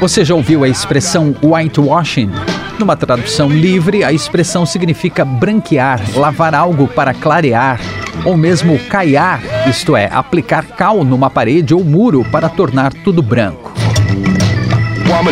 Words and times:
Você 0.00 0.24
já 0.24 0.34
ouviu 0.34 0.64
a 0.64 0.68
expressão 0.68 1.34
whitewashing? 1.42 2.30
Numa 2.78 2.96
tradução 2.96 3.48
livre, 3.48 4.04
a 4.04 4.12
expressão 4.12 4.64
significa 4.64 5.24
branquear, 5.24 6.00
lavar 6.14 6.54
algo 6.54 6.86
para 6.86 7.12
clarear, 7.12 7.80
ou 8.24 8.36
mesmo 8.36 8.78
caiar, 8.88 9.40
isto 9.68 9.96
é, 9.96 10.06
aplicar 10.06 10.64
cal 10.64 11.02
numa 11.04 11.28
parede 11.28 11.74
ou 11.74 11.82
muro 11.82 12.24
para 12.30 12.48
tornar 12.48 12.92
tudo 12.92 13.20
branco. 13.20 13.67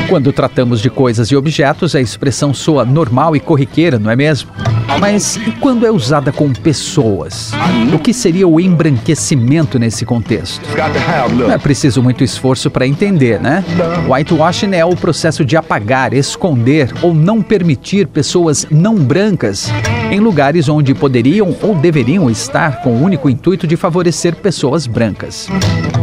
Quando 0.09 0.33
tratamos 0.33 0.81
de 0.81 0.91
coisas 0.91 1.29
e 1.29 1.37
objetos, 1.37 1.95
a 1.95 2.01
expressão 2.01 2.53
soa 2.53 2.85
normal 2.85 3.37
e 3.37 3.41
corriqueira, 3.41 3.99
não 3.99 4.11
é 4.11 4.17
mesmo? 4.17 4.51
Mas 5.01 5.37
e 5.37 5.53
quando 5.53 5.87
é 5.87 5.91
usada 5.91 6.33
com 6.33 6.53
pessoas? 6.53 7.53
O 7.93 7.99
que 7.99 8.13
seria 8.13 8.49
o 8.49 8.61
embranquecimento 8.61 9.79
nesse 9.79 10.05
contexto? 10.05 10.61
Não 11.35 11.53
é 11.53 11.59
preciso 11.59 12.03
muito 12.03 12.25
esforço 12.25 12.71
para 12.71 12.87
entender, 12.87 13.41
né? 13.41 13.65
Whitewashing 14.09 14.75
é 14.75 14.85
o 14.85 14.97
processo 14.97 15.45
de 15.45 15.57
apagar, 15.57 16.13
esconder 16.13 16.93
ou 17.03 17.15
não 17.15 17.43
permitir 17.43 18.07
pessoas 18.07 18.67
não 18.71 18.97
brancas 18.97 19.71
em 20.11 20.21
lugares 20.21 20.69
onde 20.69 20.95
poderiam 20.95 21.57
ou 21.63 21.75
deveriam 21.75 22.31
estar 22.31 22.83
com 22.83 22.91
o 22.91 23.03
único 23.03 23.29
intuito 23.29 23.67
de 23.67 23.77
favorecer 23.77 24.37
pessoas 24.37 24.87
brancas. 24.87 25.49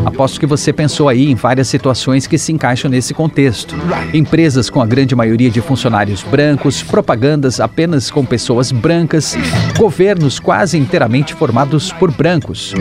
Aposto 0.05 0.39
que 0.39 0.45
você 0.45 0.73
pensou 0.73 1.09
aí 1.09 1.31
em 1.31 1.35
várias 1.35 1.67
situações 1.67 2.27
que 2.27 2.37
se 2.37 2.51
encaixam 2.51 2.89
nesse 2.89 3.13
contexto. 3.13 3.75
Empresas 4.13 4.69
com 4.69 4.81
a 4.81 4.85
grande 4.85 5.15
maioria 5.15 5.49
de 5.49 5.61
funcionários 5.61 6.21
brancos, 6.23 6.83
propagandas 6.83 7.59
apenas 7.59 8.11
com 8.11 8.25
pessoas 8.25 8.71
brancas, 8.71 9.35
governos 9.77 10.39
quase 10.39 10.77
inteiramente 10.77 11.33
formados 11.33 11.91
por 11.93 12.11
brancos. 12.11 12.73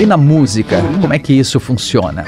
E 0.00 0.06
na 0.06 0.16
música, 0.16 0.82
como 1.00 1.12
é 1.12 1.18
que 1.18 1.32
isso 1.32 1.60
funciona? 1.60 2.24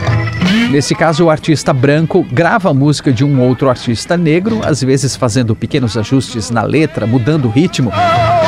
Nesse 0.72 0.94
caso, 0.94 1.26
o 1.26 1.30
artista 1.30 1.70
branco 1.70 2.26
grava 2.32 2.70
a 2.70 2.74
música 2.74 3.12
de 3.12 3.22
um 3.22 3.42
outro 3.42 3.68
artista 3.68 4.16
negro, 4.16 4.62
às 4.64 4.82
vezes 4.82 5.14
fazendo 5.14 5.54
pequenos 5.54 5.98
ajustes 5.98 6.48
na 6.48 6.62
letra, 6.62 7.06
mudando 7.06 7.44
o 7.44 7.50
ritmo, 7.50 7.92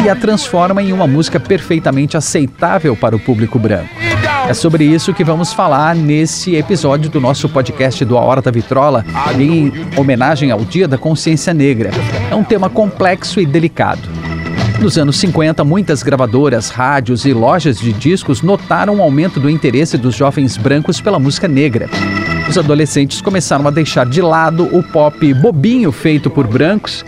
e 0.03 0.09
a 0.09 0.17
transforma 0.17 0.83
em 0.83 0.91
uma 0.91 1.07
música 1.07 1.39
perfeitamente 1.39 2.17
aceitável 2.17 2.97
para 2.97 3.15
o 3.15 3.21
público 3.21 3.59
branco. 3.59 3.91
É 4.49 4.55
sobre 4.55 4.85
isso 4.85 5.13
que 5.13 5.23
vamos 5.23 5.53
falar 5.53 5.95
nesse 5.95 6.57
episódio 6.57 7.11
do 7.11 7.21
nosso 7.21 7.47
podcast 7.47 8.03
do 8.07 8.17
A 8.17 8.23
Hora 8.23 8.41
da 8.41 8.51
Vitrola, 8.51 9.05
em 9.39 9.71
homenagem 9.95 10.51
ao 10.51 10.61
Dia 10.61 10.89
da 10.89 10.97
Consciência 10.97 11.53
Negra. 11.53 11.91
É 12.31 12.35
um 12.35 12.43
tema 12.43 12.71
complexo 12.71 13.39
e 13.39 13.45
delicado. 13.45 14.24
Nos 14.81 14.99
anos 14.99 15.17
50, 15.17 15.65
muitas 15.65 16.03
gravadoras, 16.03 16.69
rádios 16.69 17.25
e 17.25 17.33
lojas 17.33 17.79
de 17.79 17.93
discos 17.93 18.43
notaram 18.43 18.97
o 18.97 19.03
aumento 19.03 19.41
do 19.41 19.49
interesse 19.49 19.97
dos 19.97 20.15
jovens 20.15 20.57
brancos 20.57 21.01
pela 21.01 21.19
música 21.19 21.49
negra. 21.49 21.89
Os 22.49 22.59
adolescentes 22.59 23.23
começaram 23.23 23.67
a 23.67 23.71
deixar 23.71 24.05
de 24.05 24.21
lado 24.21 24.69
o 24.77 24.83
pop 24.83 25.33
bobinho 25.35 25.91
feito 25.91 26.29
por 26.29 26.47
brancos 26.47 27.05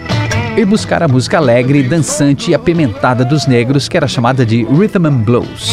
e 0.57 0.65
buscar 0.65 1.03
a 1.03 1.09
música 1.09 1.37
alegre, 1.37 1.83
dançante 1.83 2.51
e 2.51 2.55
apimentada 2.55 3.25
dos 3.25 3.47
negros, 3.47 3.89
que 3.89 3.97
era 3.97 4.09
chamada 4.09 4.47
de 4.47 4.65
rhythm 4.65 5.07
and 5.07 5.19
blues. 5.19 5.71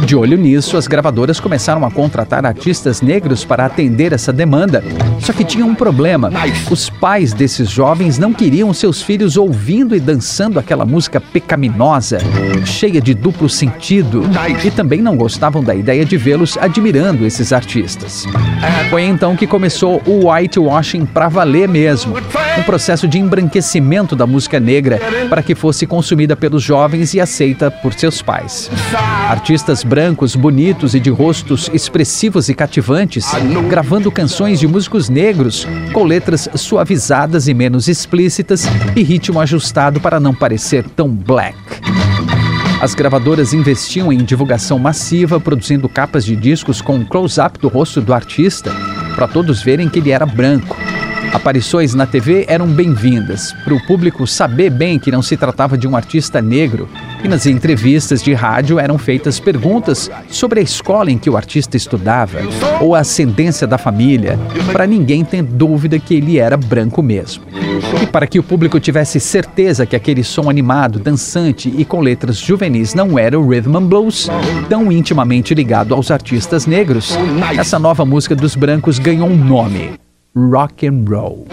De 0.00 0.16
olho 0.16 0.36
nisso, 0.36 0.76
as 0.76 0.86
gravadoras 0.86 1.38
começaram 1.38 1.84
a 1.84 1.90
contratar 1.90 2.44
artistas 2.44 3.00
negros 3.00 3.44
para 3.44 3.64
atender 3.64 4.12
essa 4.12 4.32
demanda. 4.32 4.82
Só 5.20 5.32
que 5.32 5.44
tinha 5.44 5.64
um 5.64 5.74
problema: 5.74 6.30
os 6.70 6.90
pais 6.90 7.32
desses 7.32 7.70
jovens 7.70 8.18
não 8.18 8.32
queriam 8.32 8.72
seus 8.74 9.00
filhos 9.00 9.36
ouvindo 9.36 9.94
e 9.94 10.00
dançando 10.00 10.58
aquela 10.58 10.84
música 10.84 11.20
pecaminosa, 11.20 12.18
cheia 12.64 13.00
de 13.00 13.14
duplo 13.14 13.48
sentido, 13.48 14.24
e 14.64 14.70
também 14.70 15.00
não 15.00 15.16
gostavam 15.16 15.62
da 15.62 15.74
ideia 15.74 16.04
de 16.04 16.16
vê-los 16.16 16.58
admirando 16.58 17.24
esses 17.24 17.52
artistas. 17.52 18.26
Foi 18.90 19.02
então 19.02 19.36
que 19.36 19.46
começou 19.46 20.02
o 20.06 20.30
whitewashing 20.30 21.06
para 21.06 21.28
valer 21.28 21.68
mesmo. 21.68 22.16
Um 22.58 22.62
processo 22.62 23.06
de 23.06 23.18
embranquecimento 23.18 24.14
da 24.14 24.26
música 24.26 24.60
negra 24.60 24.98
para 25.28 25.42
que 25.42 25.54
fosse 25.54 25.86
consumida 25.86 26.36
pelos 26.36 26.62
jovens 26.62 27.14
e 27.14 27.20
aceita 27.20 27.70
por 27.70 27.92
seus 27.92 28.22
pais. 28.22 28.70
Artistas 29.28 29.83
brancos, 29.84 30.34
bonitos 30.34 30.94
e 30.94 31.00
de 31.00 31.10
rostos 31.10 31.70
expressivos 31.72 32.48
e 32.48 32.54
cativantes, 32.54 33.26
gravando 33.68 34.10
canções 34.10 34.58
de 34.58 34.66
músicos 34.66 35.08
negros, 35.08 35.66
com 35.92 36.04
letras 36.04 36.48
suavizadas 36.54 37.46
e 37.46 37.54
menos 37.54 37.86
explícitas 37.86 38.64
e 38.96 39.02
ritmo 39.02 39.40
ajustado 39.40 40.00
para 40.00 40.18
não 40.18 40.34
parecer 40.34 40.84
tão 40.96 41.08
black. 41.08 41.56
As 42.80 42.94
gravadoras 42.94 43.52
investiam 43.52 44.12
em 44.12 44.24
divulgação 44.24 44.78
massiva, 44.78 45.38
produzindo 45.38 45.88
capas 45.88 46.24
de 46.24 46.34
discos 46.34 46.82
com 46.82 46.96
um 46.96 47.04
close-up 47.04 47.58
do 47.58 47.68
rosto 47.68 48.00
do 48.00 48.12
artista, 48.12 48.72
para 49.14 49.28
todos 49.28 49.62
verem 49.62 49.88
que 49.88 50.00
ele 50.00 50.10
era 50.10 50.26
branco. 50.26 50.76
Aparições 51.32 51.94
na 51.94 52.06
TV 52.06 52.44
eram 52.48 52.66
bem-vindas, 52.66 53.52
para 53.64 53.74
o 53.74 53.86
público 53.86 54.26
saber 54.26 54.70
bem 54.70 54.98
que 54.98 55.10
não 55.10 55.22
se 55.22 55.36
tratava 55.36 55.76
de 55.76 55.88
um 55.88 55.96
artista 55.96 56.40
negro, 56.40 56.88
e 57.24 57.28
nas 57.28 57.46
entrevistas 57.46 58.22
de 58.22 58.34
rádio 58.34 58.78
eram 58.78 58.98
feitas 58.98 59.40
perguntas 59.40 60.10
sobre 60.28 60.60
a 60.60 60.62
escola 60.62 61.10
em 61.10 61.16
que 61.16 61.30
o 61.30 61.36
artista 61.36 61.76
estudava 61.76 62.40
ou 62.80 62.94
a 62.94 63.00
ascendência 63.00 63.66
da 63.66 63.78
família, 63.78 64.38
para 64.70 64.86
ninguém 64.86 65.24
ter 65.24 65.42
dúvida 65.42 65.98
que 65.98 66.14
ele 66.14 66.38
era 66.38 66.56
branco 66.56 67.02
mesmo. 67.02 67.44
E 68.02 68.06
para 68.06 68.26
que 68.26 68.38
o 68.38 68.42
público 68.42 68.78
tivesse 68.78 69.18
certeza 69.18 69.86
que 69.86 69.96
aquele 69.96 70.22
som 70.22 70.50
animado, 70.50 70.98
dançante 70.98 71.72
e 71.74 71.84
com 71.84 72.00
letras 72.00 72.36
juvenis 72.36 72.92
não 72.92 73.18
era 73.18 73.40
o 73.40 73.48
rhythm 73.48 73.76
and 73.76 73.86
blues, 73.86 74.28
tão 74.68 74.92
intimamente 74.92 75.54
ligado 75.54 75.94
aos 75.94 76.10
artistas 76.10 76.66
negros, 76.66 77.16
essa 77.58 77.78
nova 77.78 78.04
música 78.04 78.36
dos 78.36 78.54
brancos 78.54 78.98
ganhou 78.98 79.28
um 79.28 79.36
nome 79.36 80.03
rock 80.36 80.86
and 80.86 81.04
roll. 81.08 81.46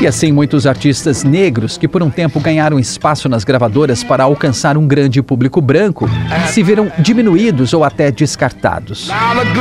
E 0.00 0.06
assim 0.06 0.32
muitos 0.32 0.66
artistas 0.66 1.22
negros 1.22 1.78
que 1.78 1.86
por 1.86 2.02
um 2.02 2.10
tempo 2.10 2.40
ganharam 2.40 2.78
espaço 2.78 3.28
nas 3.28 3.44
gravadoras 3.44 4.02
para 4.02 4.24
alcançar 4.24 4.76
um 4.76 4.86
grande 4.86 5.22
público 5.22 5.60
branco 5.60 6.08
se 6.48 6.62
viram 6.62 6.90
diminuídos 6.98 7.72
ou 7.72 7.84
até 7.84 8.10
descartados. 8.10 9.10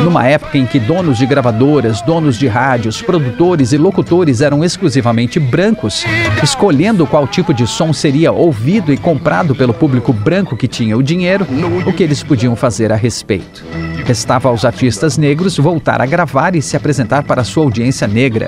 Numa 0.03 0.25
época 0.25 0.57
em 0.57 0.65
que 0.65 0.79
donos 0.79 1.17
de 1.17 1.25
gravadoras, 1.25 2.01
donos 2.01 2.37
de 2.37 2.47
rádios, 2.47 3.01
produtores 3.01 3.71
e 3.71 3.77
locutores 3.77 4.41
eram 4.41 4.63
exclusivamente 4.63 5.39
brancos, 5.39 6.03
escolhendo 6.41 7.05
qual 7.05 7.27
tipo 7.27 7.53
de 7.53 7.67
som 7.67 7.93
seria 7.93 8.31
ouvido 8.31 8.91
e 8.91 8.97
comprado 8.97 9.53
pelo 9.55 9.73
público 9.73 10.11
branco 10.11 10.57
que 10.57 10.67
tinha 10.67 10.97
o 10.97 11.03
dinheiro, 11.03 11.45
o 11.85 11.93
que 11.93 12.03
eles 12.03 12.23
podiam 12.23 12.55
fazer 12.55 12.91
a 12.91 12.95
respeito. 12.95 13.63
Restava 14.05 14.49
aos 14.49 14.65
artistas 14.65 15.17
negros 15.17 15.57
voltar 15.57 16.01
a 16.01 16.05
gravar 16.05 16.55
e 16.55 16.61
se 16.61 16.75
apresentar 16.75 17.23
para 17.23 17.43
sua 17.43 17.63
audiência 17.63 17.90
negra. 18.07 18.47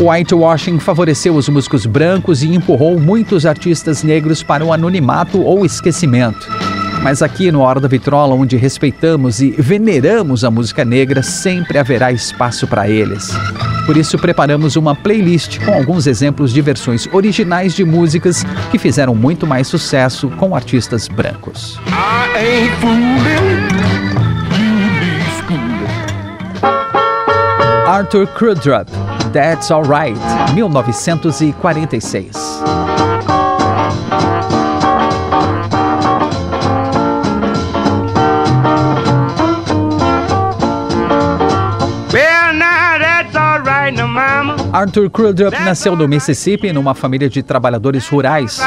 O 0.00 0.10
whitewashing 0.10 0.78
favoreceu 0.78 1.34
os 1.34 1.48
músicos 1.48 1.84
brancos 1.84 2.42
e 2.42 2.54
empurrou 2.54 2.98
muitos 2.98 3.44
artistas 3.44 4.02
negros 4.02 4.42
para 4.42 4.64
o 4.64 4.72
anonimato 4.72 5.40
ou 5.42 5.64
esquecimento. 5.64 6.48
Mas 7.02 7.22
aqui 7.22 7.50
no 7.50 7.60
Hora 7.60 7.80
da 7.80 7.88
Vitrola, 7.88 8.34
onde 8.34 8.56
respeitamos 8.56 9.40
e 9.40 9.50
veneramos 9.50 10.44
a 10.44 10.50
música 10.50 10.84
negra, 10.84 11.22
sempre 11.22 11.78
haverá 11.78 12.12
espaço 12.12 12.66
para 12.66 12.88
eles. 12.88 13.30
Por 13.86 13.96
isso, 13.96 14.18
preparamos 14.18 14.76
uma 14.76 14.94
playlist 14.94 15.58
com 15.64 15.72
alguns 15.72 16.06
exemplos 16.06 16.52
de 16.52 16.60
versões 16.60 17.08
originais 17.12 17.74
de 17.74 17.84
músicas 17.84 18.44
que 18.70 18.78
fizeram 18.78 19.14
muito 19.14 19.46
mais 19.46 19.66
sucesso 19.66 20.28
com 20.30 20.54
artistas 20.54 21.08
brancos. 21.08 21.80
Arthur 27.90 28.24
Crudup, 28.28 28.88
That's 29.32 29.72
Alright, 29.72 30.16
1946. 30.54 32.36
Arthur 44.72 45.10
Crudup 45.10 45.50
nasceu 45.64 45.96
no 45.96 46.06
Mississippi 46.06 46.72
numa 46.72 46.94
família 46.94 47.28
de 47.28 47.42
trabalhadores 47.42 48.08
rurais. 48.08 48.60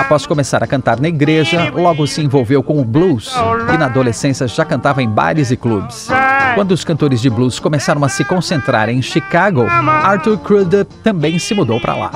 Após 0.00 0.26
começar 0.26 0.64
a 0.64 0.66
cantar 0.66 1.00
na 1.00 1.06
igreja, 1.06 1.70
logo 1.70 2.08
se 2.08 2.20
envolveu 2.20 2.60
com 2.60 2.80
o 2.80 2.84
blues 2.84 3.36
e 3.72 3.78
na 3.78 3.86
adolescência 3.86 4.48
já 4.48 4.64
cantava 4.64 5.00
em 5.00 5.08
bares 5.08 5.52
e 5.52 5.56
clubes. 5.56 6.08
Quando 6.54 6.72
os 6.72 6.84
cantores 6.84 7.20
de 7.20 7.28
blues 7.28 7.58
começaram 7.58 8.04
a 8.04 8.08
se 8.08 8.24
concentrar 8.24 8.88
em 8.88 9.02
Chicago, 9.02 9.66
Arthur 9.68 10.38
Crudup 10.38 10.92
também 11.02 11.38
se 11.38 11.54
mudou 11.54 11.80
para 11.80 11.94
lá. 11.94 12.10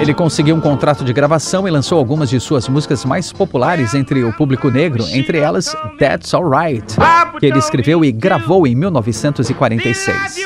Ele 0.00 0.14
conseguiu 0.14 0.54
um 0.56 0.60
contrato 0.60 1.04
de 1.04 1.12
gravação 1.12 1.66
e 1.68 1.70
lançou 1.70 1.98
algumas 1.98 2.30
de 2.30 2.40
suas 2.40 2.68
músicas 2.68 3.04
mais 3.04 3.32
populares 3.32 3.94
entre 3.94 4.24
o 4.24 4.32
público 4.32 4.70
negro, 4.70 5.04
entre 5.12 5.38
elas 5.38 5.76
That's 5.98 6.32
Alright, 6.34 6.96
que 7.38 7.46
ele 7.46 7.58
escreveu 7.58 8.04
e 8.04 8.12
gravou 8.12 8.66
em 8.66 8.74
1946. 8.74 10.36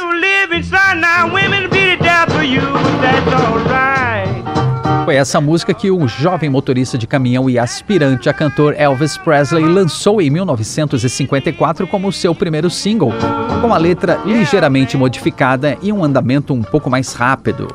Foi 5.05 5.17
essa 5.17 5.41
música 5.41 5.73
que 5.73 5.91
o 5.91 6.07
jovem 6.07 6.51
motorista 6.51 6.97
de 6.97 7.07
caminhão 7.07 7.49
e 7.49 7.59
aspirante 7.59 8.29
a 8.29 8.33
cantor 8.33 8.75
Elvis 8.77 9.17
Presley 9.17 9.65
lançou 9.65 10.21
em 10.21 10.31
1954 10.31 11.87
como 11.87 12.13
seu 12.13 12.35
primeiro 12.35 12.71
single, 12.71 13.13
com 13.61 13.73
a 13.75 13.79
letra 13.79 14.21
ligeiramente 14.25 14.97
modificada 14.97 15.77
e 15.83 15.93
um 15.93 16.05
andamento 16.05 16.53
um 16.53 16.63
pouco 16.63 16.91
mais 16.91 17.13
rápido. 17.13 17.69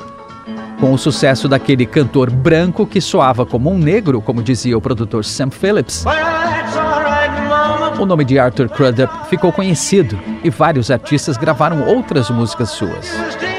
Com 0.80 0.94
o 0.94 0.98
sucesso 0.98 1.48
daquele 1.48 1.86
cantor 1.86 2.30
branco 2.30 2.86
que 2.86 3.02
soava 3.02 3.46
como 3.46 3.72
um 3.72 3.78
negro, 3.78 4.22
como 4.22 4.44
dizia 4.44 4.78
o 4.78 4.82
produtor 4.82 5.24
Sam 5.24 5.50
Phillips, 5.50 6.06
o 8.00 8.06
nome 8.06 8.26
de 8.26 8.38
Arthur 8.38 8.70
Crudup 8.70 9.28
ficou 9.30 9.52
conhecido 9.52 10.20
e 10.44 10.50
vários 10.50 10.92
artistas 10.92 11.38
gravaram 11.38 11.86
outras 11.88 12.30
músicas 12.30 12.70
suas. 12.70 13.55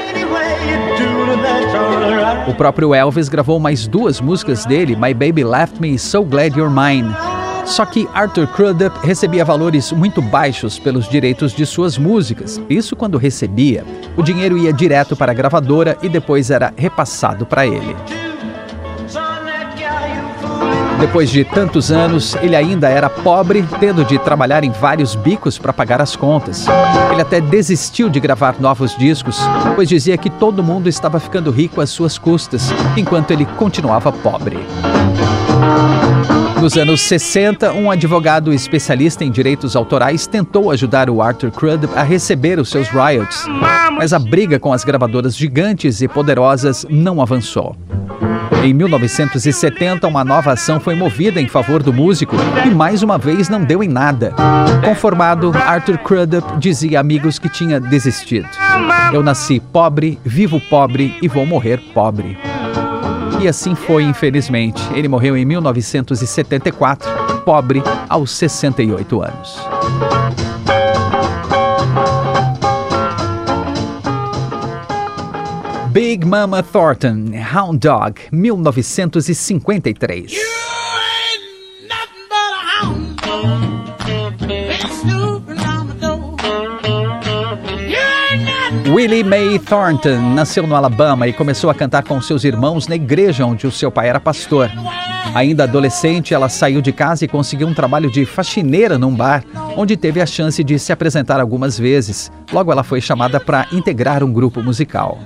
O 2.47 2.53
próprio 2.53 2.95
Elvis 2.95 3.27
gravou 3.27 3.59
mais 3.59 3.87
duas 3.87 4.21
músicas 4.21 4.65
dele, 4.65 4.95
My 4.95 5.13
Baby 5.13 5.43
Left 5.43 5.81
Me 5.81 5.95
e 5.95 5.99
So 5.99 6.23
Glad 6.23 6.55
You're 6.55 6.73
Mine. 6.73 7.13
Só 7.65 7.85
que 7.85 8.07
Arthur 8.13 8.47
Crudup 8.47 8.97
recebia 9.05 9.43
valores 9.43 9.91
muito 9.91 10.21
baixos 10.21 10.79
pelos 10.79 11.09
direitos 11.09 11.51
de 11.51 11.65
suas 11.65 11.97
músicas. 11.97 12.61
Isso 12.69 12.95
quando 12.95 13.17
recebia, 13.17 13.83
o 14.15 14.23
dinheiro 14.23 14.57
ia 14.57 14.71
direto 14.71 15.13
para 15.13 15.33
a 15.33 15.35
gravadora 15.35 15.97
e 16.01 16.07
depois 16.07 16.49
era 16.49 16.73
repassado 16.77 17.45
para 17.45 17.67
ele. 17.67 17.93
Depois 20.99 21.29
de 21.29 21.43
tantos 21.43 21.91
anos, 21.91 22.35
ele 22.41 22.55
ainda 22.55 22.89
era 22.89 23.09
pobre, 23.09 23.63
tendo 23.79 24.03
de 24.03 24.17
trabalhar 24.17 24.63
em 24.63 24.71
vários 24.71 25.13
bicos 25.13 25.57
para 25.57 25.71
pagar 25.71 26.01
as 26.01 26.15
contas. 26.15 26.65
Ele 27.11 27.21
até 27.21 27.39
desistiu 27.39 28.09
de 28.09 28.19
gravar 28.19 28.55
novos 28.59 28.95
discos, 28.97 29.39
pois 29.75 29.87
dizia 29.87 30.17
que 30.17 30.29
todo 30.29 30.63
mundo 30.63 30.89
estava 30.89 31.19
ficando 31.19 31.51
rico 31.51 31.81
às 31.81 31.91
suas 31.91 32.17
custas, 32.17 32.71
enquanto 32.95 33.31
ele 33.31 33.45
continuava 33.45 34.11
pobre. 34.11 34.57
Nos 36.59 36.75
anos 36.75 37.01
60, 37.01 37.71
um 37.73 37.91
advogado 37.91 38.51
especialista 38.51 39.23
em 39.23 39.29
direitos 39.29 39.75
autorais 39.75 40.25
tentou 40.25 40.71
ajudar 40.71 41.07
o 41.07 41.21
Arthur 41.21 41.51
Crudup 41.51 41.93
a 41.95 42.01
receber 42.01 42.59
os 42.59 42.69
seus 42.69 42.89
royalties, 42.89 43.45
mas 43.95 44.11
a 44.11 44.19
briga 44.19 44.59
com 44.59 44.73
as 44.73 44.83
gravadoras 44.83 45.37
gigantes 45.37 46.01
e 46.01 46.07
poderosas 46.07 46.85
não 46.89 47.21
avançou. 47.21 47.75
Em 48.63 48.73
1970, 48.73 50.07
uma 50.07 50.23
nova 50.23 50.51
ação 50.51 50.79
foi 50.79 50.95
movida 50.95 51.39
em 51.39 51.47
favor 51.47 51.81
do 51.81 51.93
músico 51.93 52.35
e 52.65 52.69
mais 52.69 53.03
uma 53.03 53.17
vez 53.17 53.47
não 53.49 53.63
deu 53.63 53.83
em 53.83 53.87
nada. 53.87 54.33
Conformado, 54.83 55.51
Arthur 55.55 55.97
Crudup 55.99 56.57
dizia 56.57 56.99
a 56.99 57.01
amigos 57.01 57.39
que 57.39 57.47
tinha 57.49 57.79
desistido. 57.79 58.49
Eu 59.13 59.23
nasci 59.23 59.59
pobre, 59.59 60.19
vivo 60.25 60.59
pobre 60.59 61.17
e 61.21 61.27
vou 61.27 61.45
morrer 61.45 61.79
pobre. 61.93 62.37
E 63.39 63.47
assim 63.47 63.75
foi, 63.75 64.03
infelizmente. 64.03 64.81
Ele 64.93 65.07
morreu 65.07 65.37
em 65.37 65.45
1974, 65.45 67.09
pobre, 67.45 67.83
aos 68.09 68.31
68 68.31 69.21
anos. 69.21 70.46
Big 76.07 76.23
Mama 76.25 76.63
Thornton, 76.63 77.33
Hound 77.53 77.81
Dog, 77.81 78.21
1953. 78.31 80.31
Willie 88.87 89.21
Mae 89.21 89.59
Thornton 89.59 90.33
nasceu 90.33 90.65
no 90.65 90.77
Alabama 90.77 91.27
e 91.27 91.33
começou 91.33 91.69
a 91.69 91.75
cantar 91.75 92.05
com 92.05 92.21
seus 92.21 92.45
irmãos 92.45 92.87
na 92.87 92.95
igreja 92.95 93.45
onde 93.45 93.67
o 93.67 93.71
seu 93.71 93.91
pai 93.91 94.07
era 94.07 94.21
pastor. 94.21 94.71
Ainda 95.35 95.65
adolescente, 95.65 96.33
ela 96.33 96.47
saiu 96.47 96.81
de 96.81 96.93
casa 96.93 97.25
e 97.25 97.27
conseguiu 97.27 97.67
um 97.67 97.73
trabalho 97.73 98.09
de 98.09 98.25
faxineira 98.25 98.97
num 98.97 99.13
bar, 99.13 99.43
onde 99.75 99.97
teve 99.97 100.21
a 100.21 100.25
chance 100.25 100.63
de 100.63 100.79
se 100.79 100.93
apresentar 100.93 101.41
algumas 101.41 101.77
vezes. 101.77 102.31
Logo, 102.53 102.71
ela 102.71 102.81
foi 102.81 103.01
chamada 103.01 103.41
para 103.41 103.67
integrar 103.73 104.23
um 104.23 104.31
grupo 104.31 104.63
musical. 104.63 105.19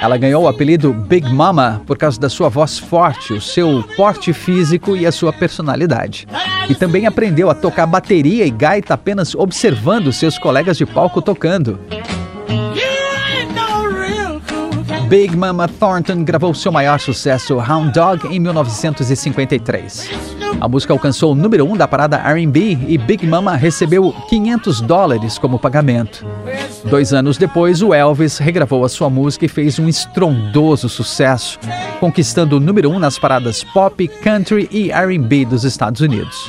Ela 0.00 0.16
ganhou 0.16 0.44
o 0.44 0.48
apelido 0.48 0.92
Big 0.92 1.28
Mama 1.28 1.82
por 1.86 1.98
causa 1.98 2.18
da 2.18 2.28
sua 2.28 2.48
voz 2.48 2.78
forte, 2.78 3.34
o 3.34 3.40
seu 3.40 3.84
porte 3.96 4.32
físico 4.32 4.96
e 4.96 5.06
a 5.06 5.12
sua 5.12 5.32
personalidade. 5.32 6.26
E 6.68 6.74
também 6.74 7.06
aprendeu 7.06 7.50
a 7.50 7.54
tocar 7.54 7.86
bateria 7.86 8.46
e 8.46 8.50
gaita 8.50 8.94
apenas 8.94 9.34
observando 9.34 10.12
seus 10.12 10.38
colegas 10.38 10.78
de 10.78 10.86
palco 10.86 11.20
tocando. 11.20 11.78
Big 15.10 15.36
Mama 15.36 15.66
Thornton 15.66 16.22
gravou 16.22 16.54
seu 16.54 16.70
maior 16.70 17.00
sucesso, 17.00 17.56
Hound 17.56 17.92
Dog, 17.92 18.28
em 18.28 18.38
1953. 18.38 20.08
A 20.60 20.68
música 20.68 20.92
alcançou 20.92 21.32
o 21.32 21.34
número 21.34 21.64
1 21.64 21.72
um 21.72 21.76
da 21.76 21.88
parada 21.88 22.16
R&B 22.16 22.78
e 22.86 22.96
Big 22.96 23.26
Mama 23.26 23.56
recebeu 23.56 24.14
500 24.28 24.80
dólares 24.80 25.36
como 25.36 25.58
pagamento. 25.58 26.24
Dois 26.84 27.12
anos 27.12 27.36
depois, 27.36 27.82
o 27.82 27.92
Elvis 27.92 28.38
regravou 28.38 28.84
a 28.84 28.88
sua 28.88 29.10
música 29.10 29.46
e 29.46 29.48
fez 29.48 29.80
um 29.80 29.88
estrondoso 29.88 30.88
sucesso, 30.88 31.58
conquistando 31.98 32.58
o 32.58 32.60
número 32.60 32.88
1 32.88 32.94
um 32.94 32.98
nas 33.00 33.18
paradas 33.18 33.64
pop, 33.64 34.06
country 34.22 34.68
e 34.70 34.92
R&B 34.92 35.44
dos 35.44 35.64
Estados 35.64 36.00
Unidos. 36.02 36.48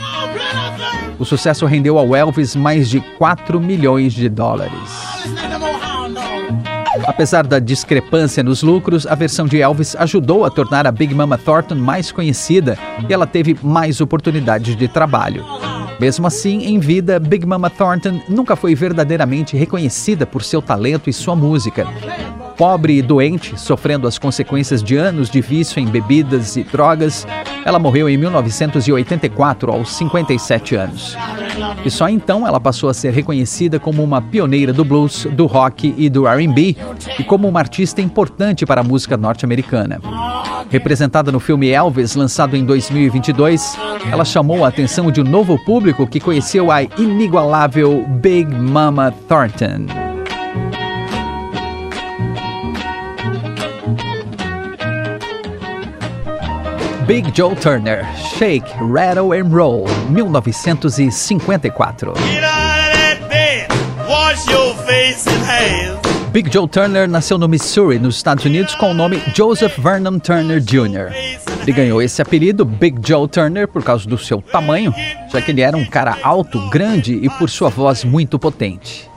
O 1.18 1.26
sucesso 1.26 1.66
rendeu 1.66 1.98
ao 1.98 2.16
Elvis 2.16 2.56
mais 2.56 2.88
de 2.92 3.00
4 3.00 3.60
milhões 3.60 4.14
de 4.14 4.30
dólares. 4.30 5.51
Apesar 7.12 7.46
da 7.46 7.60
discrepância 7.60 8.42
nos 8.42 8.64
lucros, 8.64 9.06
a 9.06 9.16
versão 9.16 9.46
de 9.46 9.60
Elvis 9.62 9.98
ajudou 9.98 10.46
a 10.46 10.50
tornar 10.50 10.88
a 10.88 10.92
Big 10.94 11.14
Mama 11.14 11.38
Thornton 11.38 11.76
mais 11.76 12.10
conhecida 12.10 12.78
e 13.08 13.14
ela 13.14 13.28
teve 13.28 13.58
mais 13.62 14.00
oportunidades 14.00 14.78
de 14.78 14.88
trabalho. 14.88 15.44
Mesmo 16.00 16.26
assim, 16.26 16.64
em 16.64 16.80
vida, 16.80 17.20
Big 17.20 17.46
Mama 17.46 17.70
Thornton 17.70 18.22
nunca 18.30 18.56
foi 18.56 18.74
verdadeiramente 18.74 19.58
reconhecida 19.58 20.26
por 20.26 20.42
seu 20.42 20.62
talento 20.62 21.10
e 21.10 21.14
sua 21.14 21.36
música. 21.36 21.86
Pobre 22.58 22.98
e 22.98 23.02
doente, 23.02 23.60
sofrendo 23.60 24.08
as 24.08 24.18
consequências 24.18 24.84
de 24.84 24.96
anos 24.96 25.30
de 25.30 25.42
vício 25.42 25.80
em 25.80 25.86
bebidas 25.86 26.56
e 26.56 26.64
drogas, 26.64 27.26
ela 27.66 27.80
morreu 27.80 28.10
em 28.10 28.18
1984, 28.18 29.72
aos 29.72 29.94
57 29.96 30.76
anos. 30.76 31.18
E 31.84 31.90
só 31.90 32.08
então 32.08 32.48
ela 32.48 32.60
passou 32.60 32.90
a 32.90 32.94
ser 32.94 33.12
reconhecida 33.12 33.80
como 33.80 34.04
uma 34.04 34.22
pioneira 34.22 34.72
do 34.72 34.86
blues, 34.86 35.28
do 35.32 35.46
rock 35.46 35.94
e 35.98 36.10
do 36.10 36.26
RB 36.26 36.78
e 37.18 37.24
como 37.24 37.48
uma 37.48 37.60
artista 37.60 38.02
importante 38.02 38.66
para 38.66 38.82
a 38.82 38.84
música 38.84 39.18
norte-americana. 39.18 40.00
Representada 40.70 41.32
no 41.32 41.40
filme 41.40 41.70
Elvis, 41.70 42.16
lançado 42.16 42.56
em 42.56 42.64
2022, 42.64 43.78
ela 44.10 44.24
chamou 44.24 44.64
a 44.64 44.70
atenção 44.70 45.12
de 45.12 45.22
um 45.22 45.26
novo 45.26 45.58
público 45.66 46.08
que 46.08 46.20
conheceu 46.20 46.72
a 46.72 46.84
inigualável 46.84 48.06
Big 48.22 48.50
Mama 48.54 49.14
Thornton. 49.28 50.11
Big 57.12 57.34
Joe 57.34 57.54
Turner, 57.54 58.08
Shake, 58.38 58.64
Rattle 58.80 59.34
and 59.34 59.52
Roll, 59.52 59.86
1954. 60.12 62.14
Big 66.32 66.50
Joe 66.50 66.70
Turner 66.70 67.10
nasceu 67.10 67.38
no 67.38 67.50
Missouri, 67.50 68.00
nos 68.00 68.16
Estados 68.16 68.46
Unidos, 68.46 68.74
com 68.76 68.92
o 68.92 68.94
nome 68.94 69.22
Joseph 69.36 69.78
Vernon 69.78 70.20
Turner 70.20 70.62
Jr. 70.62 71.12
Ele 71.64 71.74
ganhou 71.74 72.02
esse 72.02 72.22
apelido, 72.22 72.64
Big 72.64 72.98
Joe 73.06 73.28
Turner, 73.28 73.68
por 73.68 73.84
causa 73.84 74.08
do 74.08 74.18
seu 74.18 74.42
tamanho, 74.42 74.96
já 75.30 75.42
que 75.42 75.52
ele 75.52 75.60
era 75.60 75.76
um 75.76 75.84
cara 75.84 76.18
alto, 76.24 76.70
grande 76.70 77.20
e 77.22 77.30
por 77.32 77.50
sua 77.50 77.68
voz 77.68 78.06
muito 78.06 78.40
potente. 78.40 79.12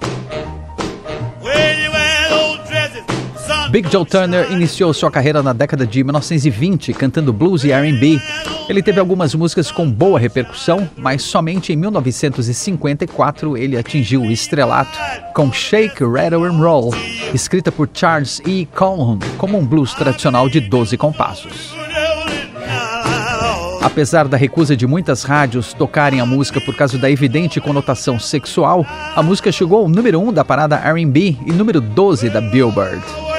Big 3.74 3.90
Joe 3.90 4.06
Turner 4.06 4.52
iniciou 4.52 4.94
sua 4.94 5.10
carreira 5.10 5.42
na 5.42 5.52
década 5.52 5.84
de 5.84 6.04
1920 6.04 6.92
cantando 6.92 7.32
blues 7.32 7.64
e 7.64 7.72
R&B. 7.72 8.20
Ele 8.68 8.80
teve 8.80 9.00
algumas 9.00 9.34
músicas 9.34 9.72
com 9.72 9.90
boa 9.90 10.16
repercussão, 10.16 10.88
mas 10.96 11.22
somente 11.22 11.72
em 11.72 11.76
1954 11.76 13.56
ele 13.56 13.76
atingiu 13.76 14.20
o 14.22 14.30
estrelato 14.30 14.96
com 15.34 15.52
Shake, 15.52 16.04
Rattle 16.04 16.44
and 16.44 16.56
Roll, 16.56 16.94
escrita 17.34 17.72
por 17.72 17.90
Charles 17.92 18.40
E. 18.46 18.64
Calhoun 18.72 19.18
como 19.36 19.58
um 19.58 19.66
blues 19.66 19.92
tradicional 19.92 20.48
de 20.48 20.60
12 20.60 20.96
compassos. 20.96 21.74
Apesar 23.82 24.28
da 24.28 24.36
recusa 24.36 24.76
de 24.76 24.86
muitas 24.86 25.24
rádios 25.24 25.72
tocarem 25.72 26.20
a 26.20 26.26
música 26.26 26.60
por 26.60 26.76
causa 26.76 26.96
da 26.96 27.10
evidente 27.10 27.60
conotação 27.60 28.20
sexual, 28.20 28.86
a 29.16 29.20
música 29.20 29.50
chegou 29.50 29.80
ao 29.80 29.88
número 29.88 30.20
1 30.20 30.32
da 30.32 30.44
parada 30.44 30.76
R&B 30.76 31.36
e 31.44 31.52
número 31.52 31.80
12 31.80 32.30
da 32.30 32.40
Billboard. 32.40 33.33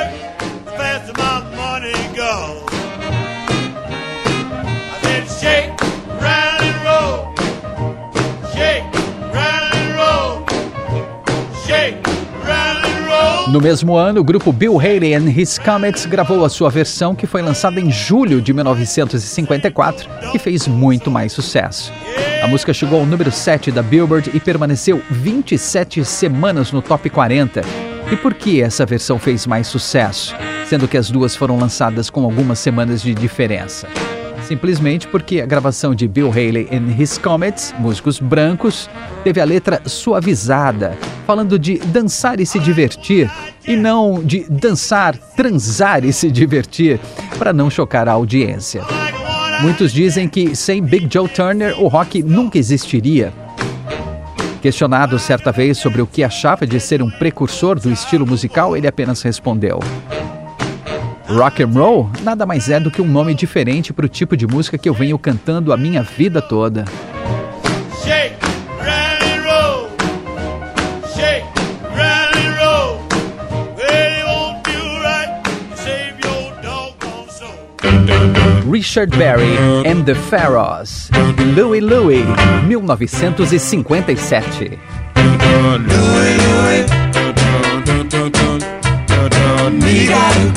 No 13.55 13.61
mesmo 13.61 13.95
ano, 13.95 14.19
o 14.19 14.23
grupo 14.25 14.51
Bill 14.51 14.77
Haley 14.77 15.13
and 15.13 15.29
His 15.29 15.57
Comets 15.57 16.05
gravou 16.05 16.43
a 16.43 16.49
sua 16.49 16.69
versão, 16.69 17.15
que 17.15 17.25
foi 17.25 17.41
lançada 17.41 17.79
em 17.79 17.89
julho 17.89 18.41
de 18.41 18.53
1954 18.53 20.09
e 20.33 20.37
fez 20.37 20.67
muito 20.67 21.09
mais 21.09 21.31
sucesso. 21.31 21.89
A 22.43 22.49
música 22.49 22.73
chegou 22.73 22.99
ao 22.99 23.05
número 23.05 23.31
7 23.31 23.71
da 23.71 23.81
Billboard 23.81 24.29
e 24.33 24.41
permaneceu 24.41 25.01
27 25.09 26.03
semanas 26.03 26.73
no 26.73 26.81
top 26.81 27.09
40. 27.09 27.61
E 28.11 28.17
por 28.17 28.33
que 28.33 28.61
essa 28.61 28.85
versão 28.85 29.17
fez 29.17 29.47
mais 29.47 29.67
sucesso, 29.67 30.35
sendo 30.67 30.85
que 30.85 30.97
as 30.97 31.09
duas 31.09 31.33
foram 31.33 31.57
lançadas 31.57 32.09
com 32.09 32.25
algumas 32.25 32.59
semanas 32.59 33.01
de 33.01 33.15
diferença? 33.15 33.87
simplesmente 34.45 35.07
porque 35.07 35.41
a 35.41 35.45
gravação 35.45 35.95
de 35.95 36.07
Bill 36.07 36.29
Haley 36.29 36.69
and 36.71 37.01
His 37.01 37.17
Comets, 37.17 37.73
músicos 37.79 38.19
brancos, 38.19 38.87
teve 39.23 39.41
a 39.41 39.45
letra 39.45 39.81
suavizada, 39.85 40.95
falando 41.25 41.57
de 41.57 41.77
dançar 41.77 42.39
e 42.39 42.45
se 42.45 42.59
divertir, 42.59 43.29
e 43.67 43.75
não 43.75 44.23
de 44.23 44.45
dançar, 44.49 45.17
transar 45.35 46.05
e 46.05 46.13
se 46.13 46.29
divertir, 46.29 46.99
para 47.37 47.51
não 47.51 47.69
chocar 47.69 48.07
a 48.07 48.13
audiência. 48.13 48.83
Muitos 49.61 49.91
dizem 49.91 50.27
que 50.27 50.55
sem 50.55 50.81
Big 50.81 51.07
Joe 51.11 51.27
Turner 51.27 51.79
o 51.81 51.87
rock 51.87 52.21
nunca 52.21 52.57
existiria. 52.57 53.33
Questionado 54.61 55.17
certa 55.17 55.51
vez 55.51 55.77
sobre 55.77 56.01
o 56.01 56.07
que 56.07 56.23
achava 56.23 56.65
de 56.65 56.79
ser 56.79 57.01
um 57.01 57.09
precursor 57.09 57.79
do 57.79 57.91
estilo 57.91 58.25
musical, 58.25 58.75
ele 58.75 58.87
apenas 58.87 59.21
respondeu: 59.21 59.79
Rock 61.27 61.63
and 61.63 61.69
roll 61.69 62.09
nada 62.23 62.45
mais 62.45 62.69
é 62.69 62.79
do 62.79 62.91
que 62.91 63.01
um 63.01 63.07
nome 63.07 63.33
diferente 63.33 63.93
para 63.93 64.05
o 64.05 64.09
tipo 64.09 64.35
de 64.35 64.45
música 64.45 64.77
que 64.77 64.89
eu 64.89 64.93
venho 64.93 65.17
cantando 65.17 65.71
a 65.71 65.77
minha 65.77 66.03
vida 66.03 66.41
toda. 66.41 66.85
Richard 78.75 79.11
Berry 79.11 79.55
and 79.87 80.05
the 80.05 80.15
Pharaohs, 80.15 81.09
Louie 81.55 81.79
Louie, 81.79 82.25
1957. 82.25 84.77
Louie, 85.87 86.85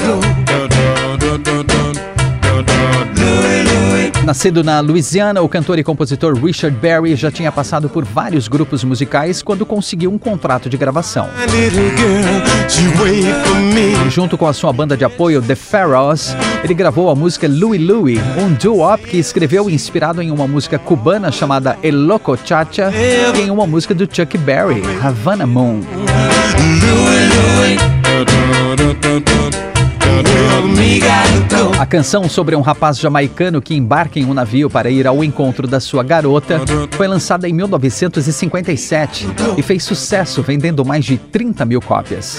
Louie. 0.04 0.27
Nascido 4.28 4.62
na 4.62 4.80
Louisiana, 4.80 5.40
o 5.40 5.48
cantor 5.48 5.78
e 5.78 5.82
compositor 5.82 6.34
Richard 6.34 6.76
Berry 6.76 7.16
já 7.16 7.30
tinha 7.30 7.50
passado 7.50 7.88
por 7.88 8.04
vários 8.04 8.46
grupos 8.46 8.84
musicais 8.84 9.40
quando 9.40 9.64
conseguiu 9.64 10.12
um 10.12 10.18
contrato 10.18 10.68
de 10.68 10.76
gravação. 10.76 11.30
Junto 14.10 14.36
com 14.36 14.46
a 14.46 14.52
sua 14.52 14.70
banda 14.70 14.98
de 14.98 15.04
apoio 15.06 15.40
The 15.40 15.54
Pharaohs, 15.54 16.36
ele 16.62 16.74
gravou 16.74 17.08
a 17.08 17.14
música 17.14 17.48
Louie 17.48 17.78
Louie, 17.78 18.20
um 18.38 18.52
doo-wop 18.52 19.02
que 19.02 19.16
escreveu 19.16 19.70
inspirado 19.70 20.20
em 20.20 20.30
uma 20.30 20.46
música 20.46 20.78
cubana 20.78 21.32
chamada 21.32 21.78
El 21.82 21.96
Loco 21.96 22.36
Chacha 22.44 22.92
e 22.94 23.40
em 23.40 23.50
uma 23.50 23.66
música 23.66 23.94
do 23.94 24.06
Chuck 24.14 24.36
Berry, 24.36 24.82
Havana 25.02 25.46
Moon. 25.46 25.80
Louie, 26.82 27.78
Louie. 27.80 27.98
A 31.78 31.86
canção 31.86 32.28
sobre 32.28 32.56
um 32.56 32.60
rapaz 32.60 32.98
jamaicano 32.98 33.62
que 33.62 33.74
embarca 33.74 34.18
em 34.18 34.24
um 34.24 34.34
navio 34.34 34.68
para 34.68 34.90
ir 34.90 35.06
ao 35.06 35.22
encontro 35.22 35.66
da 35.66 35.80
sua 35.80 36.02
garota 36.02 36.60
foi 36.90 37.06
lançada 37.06 37.48
em 37.48 37.52
1957 37.52 39.28
e 39.56 39.62
fez 39.62 39.84
sucesso 39.84 40.42
vendendo 40.42 40.84
mais 40.84 41.04
de 41.04 41.16
30 41.16 41.64
mil 41.64 41.80
cópias. 41.80 42.38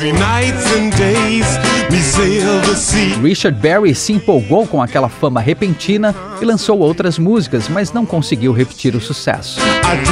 Richard 3.22 3.60
Berry 3.60 3.96
se 3.96 4.13
empolgou 4.13 4.67
com 4.67 4.81
aquela 4.81 5.10
fama 5.10 5.41
repentina 5.41 6.15
e 6.39 6.46
lançou 6.46 6.79
outras 6.79 7.17
músicas, 7.17 7.67
mas 7.67 7.91
não 7.91 8.05
conseguiu 8.05 8.53
repetir 8.53 8.96
o 8.96 9.01
sucesso. 9.01 9.60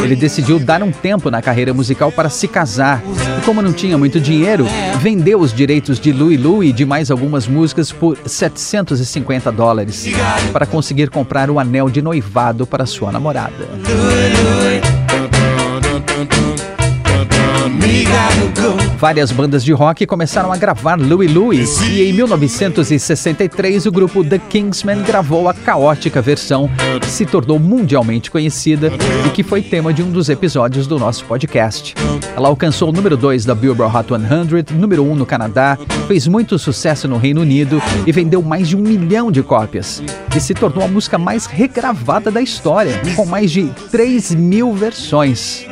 Ele 0.03 0.15
decidiu 0.15 0.59
dar 0.59 0.81
um 0.81 0.91
tempo 0.91 1.29
na 1.29 1.41
carreira 1.41 1.73
musical 1.73 2.11
para 2.11 2.29
se 2.29 2.47
casar 2.47 3.03
e, 3.37 3.45
como 3.45 3.61
não 3.61 3.71
tinha 3.71 3.97
muito 3.97 4.19
dinheiro, 4.19 4.65
vendeu 4.99 5.39
os 5.39 5.53
direitos 5.53 5.99
de 5.99 6.11
Louie 6.11 6.37
Louie 6.37 6.69
e 6.69 6.73
de 6.73 6.85
mais 6.85 7.11
algumas 7.11 7.47
músicas 7.47 7.91
por 7.91 8.17
750 8.25 9.51
dólares 9.51 10.07
para 10.51 10.65
conseguir 10.65 11.09
comprar 11.09 11.49
o 11.49 11.59
anel 11.59 11.89
de 11.89 12.01
noivado 12.01 12.65
para 12.65 12.85
sua 12.85 13.11
namorada. 13.11 13.67
Várias 18.97 19.31
bandas 19.31 19.63
de 19.63 19.71
rock 19.71 20.05
começaram 20.05 20.51
a 20.51 20.57
gravar 20.57 20.99
Louie 20.99 21.27
Louie 21.27 21.63
e 21.91 22.01
em 22.01 22.13
1963 22.13 23.85
o 23.85 23.91
grupo 23.91 24.23
The 24.23 24.39
Kingsmen 24.39 25.03
gravou 25.03 25.47
a 25.47 25.53
caótica 25.53 26.21
versão 26.21 26.69
que 26.99 27.07
se 27.07 27.25
tornou 27.25 27.59
mundialmente 27.59 28.31
conhecida 28.31 28.91
e 29.25 29.29
que 29.29 29.43
foi 29.43 29.61
tema 29.61 29.93
de 29.93 30.01
um 30.01 30.09
dos 30.09 30.29
episódios 30.29 30.87
do 30.87 30.97
nosso 30.97 31.25
podcast. 31.25 31.93
Ela 32.35 32.47
alcançou 32.47 32.89
o 32.89 32.91
número 32.91 33.15
2 33.15 33.45
da 33.45 33.53
Billboard 33.53 33.95
Hot 33.95 34.07
100, 34.09 34.77
número 34.77 35.03
1 35.03 35.11
um 35.11 35.15
no 35.15 35.25
Canadá, 35.25 35.77
fez 36.07 36.27
muito 36.27 36.57
sucesso 36.57 37.07
no 37.07 37.17
Reino 37.17 37.41
Unido 37.41 37.81
e 38.05 38.11
vendeu 38.11 38.41
mais 38.41 38.67
de 38.67 38.75
um 38.75 38.79
milhão 38.79 39.31
de 39.31 39.43
cópias. 39.43 40.01
E 40.35 40.39
se 40.39 40.53
tornou 40.53 40.83
a 40.83 40.87
música 40.87 41.17
mais 41.17 41.45
regravada 41.45 42.29
da 42.31 42.41
história, 42.41 42.99
com 43.15 43.25
mais 43.25 43.51
de 43.51 43.71
3 43.91 44.35
mil 44.35 44.73
versões. 44.73 45.65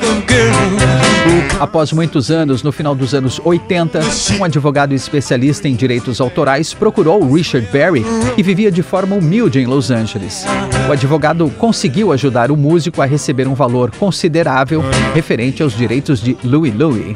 Após 1.60 1.94
muitos 2.06 2.30
anos, 2.30 2.62
no 2.62 2.72
final 2.72 2.94
dos 2.94 3.16
anos 3.16 3.42
80, 3.44 4.00
um 4.38 4.44
advogado 4.44 4.94
especialista 4.94 5.68
em 5.68 5.74
direitos 5.74 6.22
autorais 6.22 6.72
procurou 6.72 7.34
Richard 7.34 7.68
Berry, 7.72 8.06
que 8.36 8.44
vivia 8.44 8.72
de 8.72 8.84
forma 8.84 9.16
humilde 9.16 9.60
em 9.60 9.66
Los 9.66 9.90
Angeles. 9.90 10.46
O 10.88 10.92
advogado 10.92 11.50
conseguiu 11.58 12.12
ajudar 12.12 12.52
o 12.52 12.56
músico 12.56 13.02
a 13.02 13.06
receber 13.06 13.48
um 13.48 13.56
valor 13.56 13.90
considerável 13.98 14.84
referente 15.16 15.64
aos 15.64 15.76
direitos 15.76 16.22
de 16.22 16.38
Louie 16.44 16.70
Louie. 16.70 17.16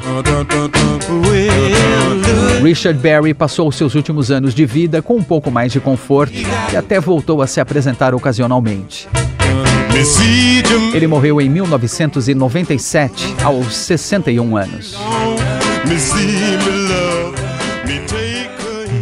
Richard 2.60 2.98
Berry 2.98 3.32
passou 3.32 3.70
seus 3.70 3.94
últimos 3.94 4.32
anos 4.32 4.52
de 4.52 4.66
vida 4.66 5.00
com 5.00 5.18
um 5.18 5.22
pouco 5.22 5.52
mais 5.52 5.70
de 5.70 5.78
conforto 5.78 6.34
e 6.72 6.76
até 6.76 6.98
voltou 6.98 7.40
a 7.42 7.46
se 7.46 7.60
apresentar 7.60 8.12
ocasionalmente. 8.12 9.08
Ele 10.94 11.06
morreu 11.06 11.38
em 11.42 11.50
1997, 11.50 13.34
aos 13.44 13.74
61 13.74 14.56
anos. 14.56 14.96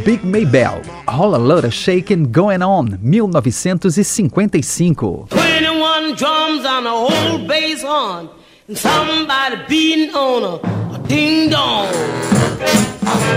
Big 0.04 0.26
Maybell, 0.26 0.82
All 1.06 1.36
a 1.36 1.38
Lot 1.38 1.64
of 1.66 1.70
Shaking 1.72 2.24
Going 2.24 2.64
On, 2.64 2.84
1955. 3.00 5.26
21 5.28 6.14
drums 6.16 6.64
on 6.64 6.84
a 6.84 6.90
whole 6.90 7.46
bass 7.46 7.84
horn, 7.84 8.28
and 8.68 8.76
somebody 8.76 9.56
beating 9.68 10.12
on 10.16 10.58
a 10.92 10.98
ding 11.06 11.48
dong. 11.48 11.86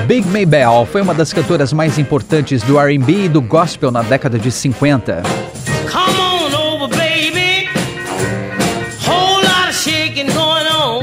Big 0.07 0.25
Maybell 0.29 0.87
foi 0.91 1.01
uma 1.01 1.13
das 1.13 1.31
cantoras 1.31 1.71
mais 1.71 1.99
importantes 1.99 2.63
do 2.63 2.79
R&B 2.79 3.25
e 3.25 3.29
do 3.29 3.39
gospel 3.39 3.91
na 3.91 4.01
década 4.01 4.39
de 4.39 4.51
50. 4.51 5.21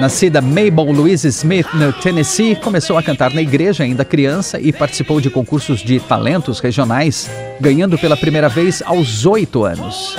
Nascida 0.00 0.40
Mabel 0.40 0.92
Louise 0.92 1.26
Smith 1.26 1.66
no 1.74 1.92
Tennessee, 1.92 2.54
começou 2.54 2.96
a 2.96 3.02
cantar 3.02 3.34
na 3.34 3.42
igreja 3.42 3.82
ainda 3.82 4.04
criança 4.04 4.60
e 4.60 4.72
participou 4.72 5.20
de 5.20 5.28
concursos 5.28 5.80
de 5.80 5.98
talentos 5.98 6.60
regionais, 6.60 7.28
ganhando 7.60 7.98
pela 7.98 8.16
primeira 8.16 8.48
vez 8.48 8.80
aos 8.86 9.26
oito 9.26 9.64
anos. 9.64 10.16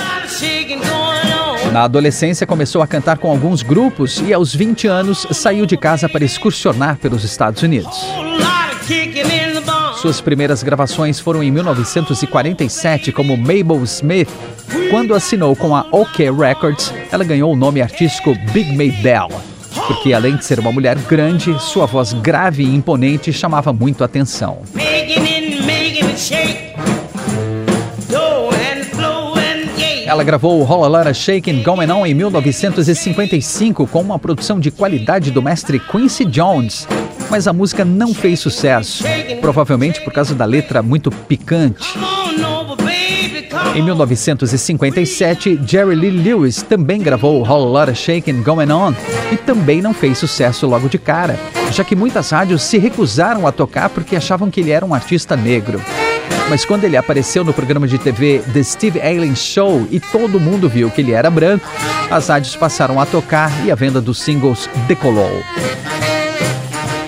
Na 1.72 1.84
adolescência, 1.84 2.46
começou 2.46 2.82
a 2.82 2.86
cantar 2.86 3.16
com 3.18 3.30
alguns 3.30 3.62
grupos 3.62 4.20
e, 4.20 4.34
aos 4.34 4.54
20 4.54 4.86
anos, 4.86 5.26
saiu 5.30 5.64
de 5.64 5.76
casa 5.76 6.08
para 6.08 6.24
excursionar 6.24 6.96
pelos 6.98 7.24
Estados 7.24 7.62
Unidos. 7.62 7.96
Suas 9.96 10.20
primeiras 10.20 10.62
gravações 10.62 11.20
foram 11.20 11.42
em 11.42 11.50
1947 11.50 13.12
como 13.12 13.36
Mabel 13.36 13.82
Smith. 13.84 14.28
Quando 14.90 15.14
assinou 15.14 15.54
com 15.54 15.74
a 15.74 15.86
OK 15.90 16.30
Records, 16.30 16.92
ela 17.10 17.22
ganhou 17.24 17.52
o 17.52 17.56
nome 17.56 17.80
artístico 17.80 18.34
Big 18.52 18.76
Maybelle, 18.76 19.28
porque 19.86 20.12
além 20.12 20.36
de 20.36 20.44
ser 20.44 20.58
uma 20.58 20.72
mulher 20.72 20.96
grande, 20.98 21.58
sua 21.60 21.86
voz 21.86 22.12
grave 22.12 22.62
e 22.62 22.74
imponente 22.74 23.32
chamava 23.32 23.72
muito 23.72 24.04
atenção. 24.04 24.62
Ela 30.06 30.24
gravou 30.24 30.60
Whole 30.68 30.90
Lotta 30.90 31.14
Shakin' 31.14 31.62
Going 31.62 31.88
On 31.88 32.04
em 32.04 32.14
1955 32.14 33.86
com 33.86 34.00
uma 34.00 34.18
produção 34.18 34.58
de 34.58 34.70
qualidade 34.70 35.30
do 35.30 35.40
mestre 35.40 35.78
Quincy 35.78 36.24
Jones, 36.24 36.88
mas 37.30 37.46
a 37.46 37.52
música 37.52 37.84
não 37.84 38.12
fez 38.12 38.40
sucesso, 38.40 39.04
provavelmente 39.40 40.00
por 40.00 40.12
causa 40.12 40.34
da 40.34 40.44
letra 40.44 40.82
muito 40.82 41.12
picante. 41.12 41.96
Em 43.74 43.82
1957, 43.82 45.60
Jerry 45.64 45.94
Lee 45.94 46.10
Lewis 46.10 46.60
também 46.60 47.00
gravou 47.00 47.46
Whole 47.46 47.70
Lotta 47.70 47.94
Shakin' 47.94 48.42
Going 48.42 48.70
On 48.72 48.92
e 49.30 49.36
também 49.36 49.80
não 49.80 49.94
fez 49.94 50.18
sucesso 50.18 50.66
logo 50.66 50.88
de 50.88 50.98
cara, 50.98 51.38
já 51.70 51.84
que 51.84 51.94
muitas 51.94 52.30
rádios 52.30 52.62
se 52.62 52.78
recusaram 52.78 53.46
a 53.46 53.52
tocar 53.52 53.88
porque 53.88 54.16
achavam 54.16 54.50
que 54.50 54.60
ele 54.60 54.72
era 54.72 54.84
um 54.84 54.92
artista 54.92 55.36
negro. 55.36 55.80
Mas 56.48 56.64
quando 56.64 56.82
ele 56.82 56.96
apareceu 56.96 57.44
no 57.44 57.52
programa 57.52 57.86
de 57.86 57.96
TV 57.96 58.42
The 58.52 58.62
Steve 58.64 59.00
Allen 59.00 59.36
Show 59.36 59.86
e 59.88 60.00
todo 60.00 60.40
mundo 60.40 60.68
viu 60.68 60.90
que 60.90 61.00
ele 61.00 61.12
era 61.12 61.30
branco, 61.30 61.68
as 62.10 62.26
rádios 62.26 62.56
passaram 62.56 63.00
a 63.00 63.06
tocar 63.06 63.52
e 63.64 63.70
a 63.70 63.76
venda 63.76 64.00
dos 64.00 64.18
singles 64.18 64.68
decolou. 64.88 65.30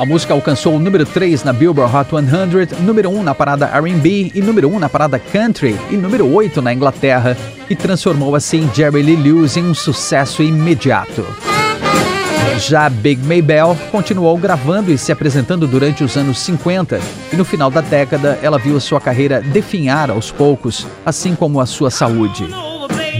A 0.02 0.04
música 0.04 0.35
alcançou 0.35 0.75
o 0.75 0.80
número 0.80 1.06
3 1.06 1.44
na 1.44 1.52
Billboard 1.52 1.97
Hot 1.97 2.09
100, 2.11 2.85
número 2.85 3.09
1 3.09 3.23
na 3.23 3.37
parada 3.37 3.66
R&B 3.66 4.32
e 4.35 4.42
número 4.42 4.68
1 4.68 4.80
na 4.80 4.88
parada 4.88 5.16
Country 5.16 5.78
e 5.92 5.97
número 5.97 6.26
8 6.26 6.61
na 6.61 6.75
Inglaterra 6.75 7.37
e 7.71 7.76
transformou 7.76 8.35
assim 8.35 8.68
Jerry 8.75 9.00
Lee 9.00 9.14
Lewis 9.14 9.56
em 9.56 9.62
um 9.62 9.73
sucesso 9.73 10.42
imediato. 10.42 11.25
Já 12.59 12.88
Big 12.88 13.25
Maybelle 13.25 13.78
continuou 13.92 14.37
gravando 14.37 14.90
e 14.90 14.99
se 14.99 15.12
apresentando 15.12 15.68
durante 15.68 16.02
os 16.02 16.16
anos 16.16 16.40
50 16.40 16.99
e 17.32 17.37
no 17.37 17.44
final 17.44 17.71
da 17.71 17.80
década 17.80 18.40
ela 18.42 18.59
viu 18.59 18.80
sua 18.80 19.00
carreira 19.00 19.40
definhar 19.40 20.11
aos 20.11 20.32
poucos, 20.32 20.85
assim 21.06 21.37
como 21.37 21.61
a 21.61 21.66
sua 21.66 21.92
saúde. 21.92 22.72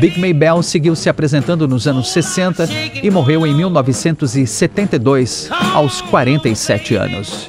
Big 0.03 0.19
Maybelle 0.19 0.63
seguiu 0.65 0.97
se 0.97 1.09
apresentando 1.09 1.69
nos 1.69 1.87
anos 1.87 2.13
60 2.13 2.69
e 3.01 3.09
morreu 3.09 3.47
em 3.47 3.55
1972, 3.55 5.49
aos 5.73 6.01
47 6.01 6.97
anos. 6.97 7.49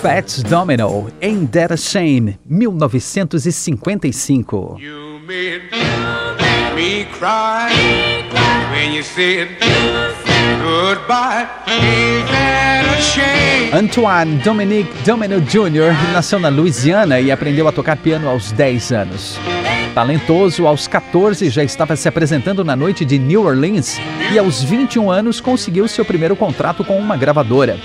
Fats 0.00 0.44
Domino, 0.44 1.10
Ain't 1.20 1.50
That 1.50 1.74
a 1.74 1.76
Shame, 1.76 2.38
1955. 2.48 4.78
You 4.78 5.18
made 5.26 5.62
me 6.76 7.06
cry 7.18 7.72
when 8.70 8.94
you 8.94 9.02
said. 9.02 9.48
Antoine 13.72 14.36
Dominique 14.42 14.92
Domino 15.04 15.40
Jr. 15.40 15.92
nasceu 16.12 16.38
na 16.38 16.48
Louisiana 16.48 17.20
e 17.20 17.30
aprendeu 17.30 17.68
a 17.68 17.72
tocar 17.72 17.96
piano 17.96 18.28
aos 18.28 18.52
10 18.52 18.92
anos. 18.92 19.38
Talentoso, 19.94 20.66
aos 20.66 20.86
14 20.86 21.50
já 21.50 21.62
estava 21.62 21.96
se 21.96 22.08
apresentando 22.08 22.64
na 22.64 22.76
noite 22.76 23.04
de 23.04 23.18
New 23.18 23.44
Orleans 23.44 23.98
e 24.32 24.38
aos 24.38 24.62
21 24.62 25.10
anos 25.10 25.40
conseguiu 25.40 25.86
seu 25.88 26.04
primeiro 26.04 26.36
contrato 26.36 26.84
com 26.84 26.98
uma 26.98 27.16
gravadora. 27.16 27.78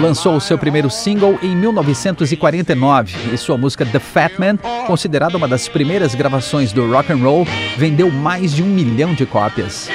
Lançou 0.00 0.40
seu 0.40 0.56
primeiro 0.56 0.88
single 0.88 1.38
em 1.42 1.54
1949 1.54 3.34
e 3.34 3.36
sua 3.36 3.58
música 3.58 3.84
The 3.84 3.98
Fat 3.98 4.32
Man, 4.38 4.56
considerada 4.86 5.36
uma 5.36 5.46
das 5.46 5.68
primeiras 5.68 6.14
gravações 6.14 6.72
do 6.72 6.90
rock 6.90 7.12
and 7.12 7.18
roll, 7.18 7.46
vendeu 7.76 8.10
mais 8.10 8.54
de 8.54 8.62
um 8.62 8.66
milhão 8.66 9.12
de 9.12 9.26
cópias. 9.26 9.90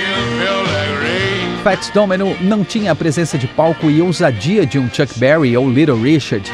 Fats 1.64 1.90
Domino 1.90 2.38
não 2.42 2.64
tinha 2.64 2.92
a 2.92 2.96
presença 2.96 3.36
de 3.36 3.48
palco 3.48 3.90
e 3.90 4.00
ousadia 4.00 4.64
de 4.64 4.78
um 4.78 4.88
Chuck 4.88 5.18
Berry 5.18 5.58
ou 5.58 5.68
Little 5.68 6.00
Richard, 6.00 6.52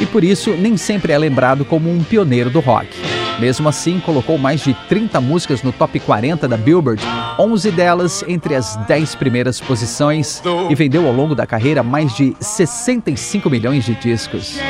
e 0.00 0.06
por 0.06 0.22
isso 0.22 0.52
nem 0.52 0.76
sempre 0.76 1.12
é 1.12 1.18
lembrado 1.18 1.64
como 1.64 1.90
um 1.90 2.04
pioneiro 2.04 2.50
do 2.50 2.60
rock. 2.60 3.11
Mesmo 3.42 3.68
assim, 3.68 3.98
colocou 3.98 4.38
mais 4.38 4.60
de 4.60 4.72
30 4.88 5.20
músicas 5.20 5.64
no 5.64 5.72
top 5.72 5.98
40 5.98 6.46
da 6.46 6.56
Billboard, 6.56 7.02
11 7.36 7.72
delas 7.72 8.24
entre 8.28 8.54
as 8.54 8.76
10 8.86 9.16
primeiras 9.16 9.60
posições, 9.60 10.40
e 10.70 10.74
vendeu 10.76 11.08
ao 11.08 11.12
longo 11.12 11.34
da 11.34 11.44
carreira 11.44 11.82
mais 11.82 12.14
de 12.14 12.36
65 12.38 13.50
milhões 13.50 13.84
de 13.84 13.96
discos. 13.96 14.60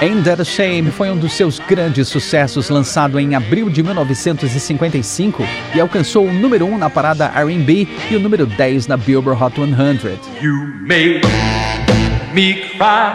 Ain't 0.00 0.22
That 0.22 0.44
Shame 0.44 0.92
foi 0.92 1.10
um 1.10 1.16
dos 1.16 1.32
seus 1.32 1.58
grandes 1.58 2.06
sucessos, 2.06 2.68
lançado 2.68 3.18
em 3.18 3.34
abril 3.34 3.68
de 3.68 3.82
1955 3.82 5.42
e 5.74 5.80
alcançou 5.80 6.28
o 6.28 6.32
número 6.32 6.66
1 6.66 6.78
na 6.78 6.88
parada 6.88 7.32
R&B 7.34 7.88
e 8.12 8.14
o 8.14 8.20
número 8.20 8.46
10 8.46 8.86
na 8.86 8.96
Billboard 8.96 9.42
Hot 9.42 9.56
100. 9.56 9.72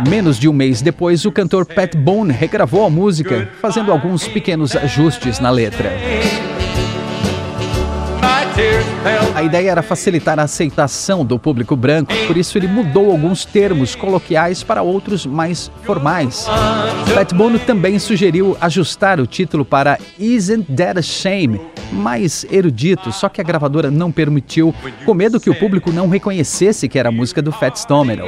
Menos 0.07 0.37
de 0.37 0.47
um 0.47 0.53
mês 0.53 0.81
depois, 0.81 1.25
o 1.25 1.31
cantor 1.31 1.65
Pat 1.65 1.95
Boone 1.95 2.31
regravou 2.31 2.85
a 2.85 2.89
música, 2.89 3.49
fazendo 3.59 3.91
alguns 3.91 4.27
pequenos 4.27 4.75
ajustes 4.75 5.39
na 5.39 5.49
letra. 5.49 5.91
A 9.35 9.43
ideia 9.43 9.69
era 9.69 9.83
facilitar 9.83 10.39
a 10.39 10.43
aceitação 10.43 11.23
do 11.23 11.37
público 11.37 11.75
branco, 11.75 12.11
por 12.25 12.35
isso 12.35 12.57
ele 12.57 12.67
mudou 12.67 13.11
alguns 13.11 13.45
termos 13.45 13.93
coloquiais 13.93 14.63
para 14.63 14.81
outros 14.81 15.27
mais 15.27 15.71
formais. 15.83 16.47
Pat 17.13 17.33
Bono 17.33 17.59
também 17.59 17.99
sugeriu 17.99 18.57
ajustar 18.59 19.19
o 19.19 19.27
título 19.27 19.63
para 19.63 19.99
Isn't 20.17 20.75
That 20.75 20.97
a 20.97 21.01
Shame, 21.03 21.61
mais 21.91 22.47
erudito, 22.49 23.11
só 23.11 23.29
que 23.29 23.39
a 23.39 23.43
gravadora 23.43 23.91
não 23.91 24.11
permitiu, 24.11 24.73
com 25.05 25.13
medo 25.13 25.39
que 25.39 25.51
o 25.51 25.55
público 25.55 25.91
não 25.91 26.09
reconhecesse 26.09 26.89
que 26.89 26.97
era 26.97 27.09
a 27.09 27.11
música 27.11 27.43
do 27.43 27.51
Fats 27.51 27.85
Domino. 27.85 28.25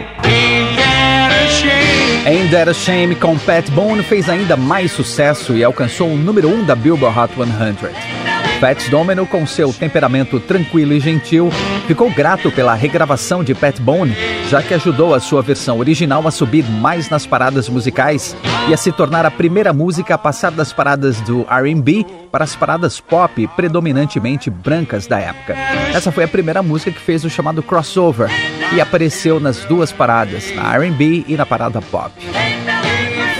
Ain't 2.25 2.51
That 2.51 2.69
a 2.69 2.73
Shame 2.73 3.15
com 3.15 3.37
Pat 3.39 3.69
Boone 3.71 4.03
fez 4.03 4.29
ainda 4.29 4.57
mais 4.57 4.91
sucesso 4.91 5.55
e 5.55 5.63
alcançou 5.63 6.09
o 6.11 6.17
número 6.17 6.49
1 6.49 6.53
um 6.53 6.65
da 6.65 6.75
Billboard 6.75 7.17
Hot 7.17 7.33
100. 7.33 8.38
Pat 8.59 8.89
Domino, 8.89 9.25
com 9.25 9.47
seu 9.47 9.71
temperamento 9.71 10.37
tranquilo 10.37 10.91
e 10.91 10.99
gentil, 10.99 11.49
ficou 11.87 12.11
grato 12.11 12.51
pela 12.51 12.73
regravação 12.73 13.41
de 13.41 13.55
Pat 13.55 13.79
Bone, 13.79 14.13
já 14.49 14.61
que 14.61 14.73
ajudou 14.73 15.13
a 15.13 15.19
sua 15.21 15.41
versão 15.41 15.79
original 15.79 16.27
a 16.27 16.31
subir 16.31 16.65
mais 16.65 17.09
nas 17.09 17.25
paradas 17.25 17.69
musicais 17.69 18.35
e 18.67 18.73
a 18.73 18.77
se 18.77 18.91
tornar 18.91 19.25
a 19.25 19.31
primeira 19.31 19.71
música 19.71 20.15
a 20.15 20.17
passar 20.17 20.51
das 20.51 20.73
paradas 20.73 21.21
do 21.21 21.47
R&B 21.49 22.05
para 22.29 22.43
as 22.43 22.53
paradas 22.53 22.99
pop 22.99 23.47
predominantemente 23.55 24.49
brancas 24.49 25.07
da 25.07 25.19
época. 25.19 25.55
Essa 25.93 26.11
foi 26.11 26.25
a 26.25 26.27
primeira 26.27 26.61
música 26.61 26.91
que 26.91 26.99
fez 26.99 27.23
o 27.23 27.29
chamado 27.29 27.63
crossover 27.63 28.29
e 28.73 28.81
apareceu 28.81 29.39
nas 29.39 29.63
duas 29.65 29.93
paradas, 29.93 30.53
na 30.53 30.75
R&B 30.75 31.23
e 31.29 31.37
na 31.37 31.45
parada 31.45 31.81
pop. 31.81 32.11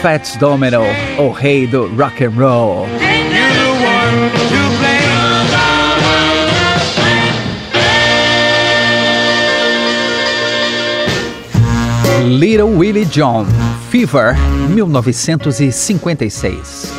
Fats 0.02 0.38
Domino, 0.38 0.84
o 1.18 1.30
rei 1.30 1.68
do 1.68 1.94
rock 1.94 2.24
and 2.24 2.32
roll. 2.38 2.88
Little 12.30 12.78
Willie 12.78 13.06
John, 13.06 13.48
Fever, 13.90 14.36
1956. 14.70 16.92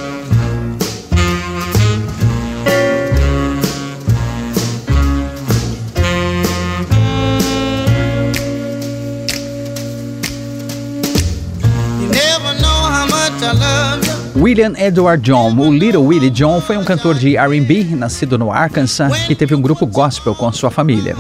William 14.35 14.75
Edward 14.77 15.23
John, 15.23 15.57
o 15.57 15.71
Little 15.71 16.03
Willie 16.03 16.31
John, 16.31 16.61
foi 16.61 16.77
um 16.77 16.83
cantor 16.83 17.15
de 17.15 17.37
R&B 17.37 17.85
nascido 17.95 18.37
no 18.37 18.51
Arkansas 18.51 19.17
que 19.29 19.37
teve 19.37 19.55
um 19.55 19.63
grupo 19.63 19.87
gospel 19.87 20.35
com 20.35 20.51
sua 20.51 20.73
família. 20.73 21.15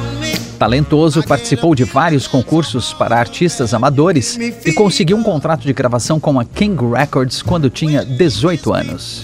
Talentoso, 0.61 1.23
participou 1.23 1.75
de 1.75 1.85
vários 1.85 2.27
concursos 2.27 2.92
para 2.92 3.18
artistas 3.18 3.73
amadores 3.73 4.37
e 4.37 4.75
conseguiu 4.75 5.16
um 5.16 5.23
contrato 5.23 5.62
de 5.62 5.73
gravação 5.73 6.20
com 6.20 6.38
a 6.38 6.44
King 6.44 6.77
Records 6.85 7.40
quando 7.40 7.70
tinha 7.70 8.05
18 8.05 8.70
anos. 8.70 9.23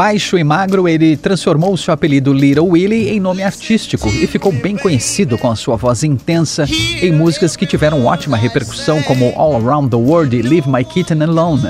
Baixo 0.00 0.38
e 0.38 0.42
magro, 0.42 0.88
ele 0.88 1.14
transformou 1.14 1.76
seu 1.76 1.92
apelido 1.92 2.32
Little 2.32 2.68
Willie 2.68 3.10
em 3.10 3.20
nome 3.20 3.42
artístico 3.42 4.08
e 4.08 4.26
ficou 4.26 4.50
bem 4.50 4.74
conhecido 4.74 5.36
com 5.36 5.50
a 5.50 5.54
sua 5.54 5.76
voz 5.76 6.02
intensa 6.02 6.64
em 7.02 7.12
músicas 7.12 7.54
que 7.54 7.66
tiveram 7.66 8.06
ótima 8.06 8.34
repercussão, 8.34 9.02
como 9.02 9.30
All 9.36 9.56
Around 9.56 9.90
the 9.90 9.96
World 9.96 10.34
e 10.34 10.40
Leave 10.40 10.70
My 10.70 10.82
Kitten 10.86 11.22
Alone. 11.22 11.68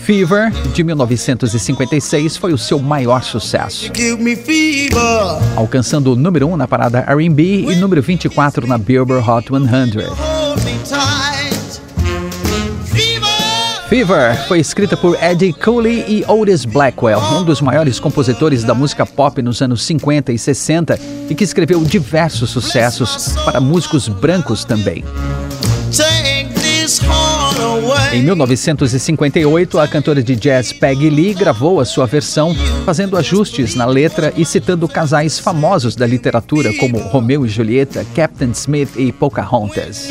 Fever, 0.00 0.50
de 0.74 0.82
1956, 0.82 2.36
foi 2.36 2.52
o 2.52 2.58
seu 2.58 2.80
maior 2.80 3.22
sucesso, 3.22 3.92
alcançando 5.54 6.14
o 6.14 6.16
número 6.16 6.48
1 6.48 6.56
na 6.56 6.66
parada 6.66 7.04
R&B 7.06 7.66
e 7.70 7.76
número 7.76 8.02
24 8.02 8.66
na 8.66 8.76
Billboard 8.76 9.30
Hot 9.30 9.46
100. 9.48 11.29
Fever 13.90 14.46
foi 14.46 14.60
escrita 14.60 14.96
por 14.96 15.20
Eddie 15.20 15.52
Cooley 15.52 16.04
e 16.06 16.24
Otis 16.28 16.64
Blackwell, 16.64 17.18
um 17.18 17.42
dos 17.42 17.60
maiores 17.60 17.98
compositores 17.98 18.62
da 18.62 18.72
música 18.72 19.04
pop 19.04 19.42
nos 19.42 19.60
anos 19.60 19.82
50 19.82 20.32
e 20.32 20.38
60 20.38 20.96
e 21.28 21.34
que 21.34 21.42
escreveu 21.42 21.82
diversos 21.82 22.50
sucessos 22.50 23.34
para 23.44 23.60
músicos 23.60 24.06
brancos 24.06 24.64
também. 24.64 25.04
Em 28.12 28.22
1958, 28.22 29.78
a 29.80 29.88
cantora 29.88 30.22
de 30.22 30.36
jazz 30.36 30.72
Peggy 30.72 31.10
Lee 31.10 31.34
gravou 31.34 31.80
a 31.80 31.84
sua 31.84 32.06
versão, 32.06 32.54
fazendo 32.86 33.16
ajustes 33.16 33.74
na 33.74 33.86
letra 33.86 34.32
e 34.36 34.44
citando 34.44 34.86
casais 34.86 35.40
famosos 35.40 35.96
da 35.96 36.06
literatura 36.06 36.72
como 36.74 37.00
Romeu 37.00 37.44
e 37.44 37.48
Julieta, 37.48 38.06
Captain 38.14 38.52
Smith 38.52 38.90
e 38.96 39.10
Pocahontas. 39.10 40.10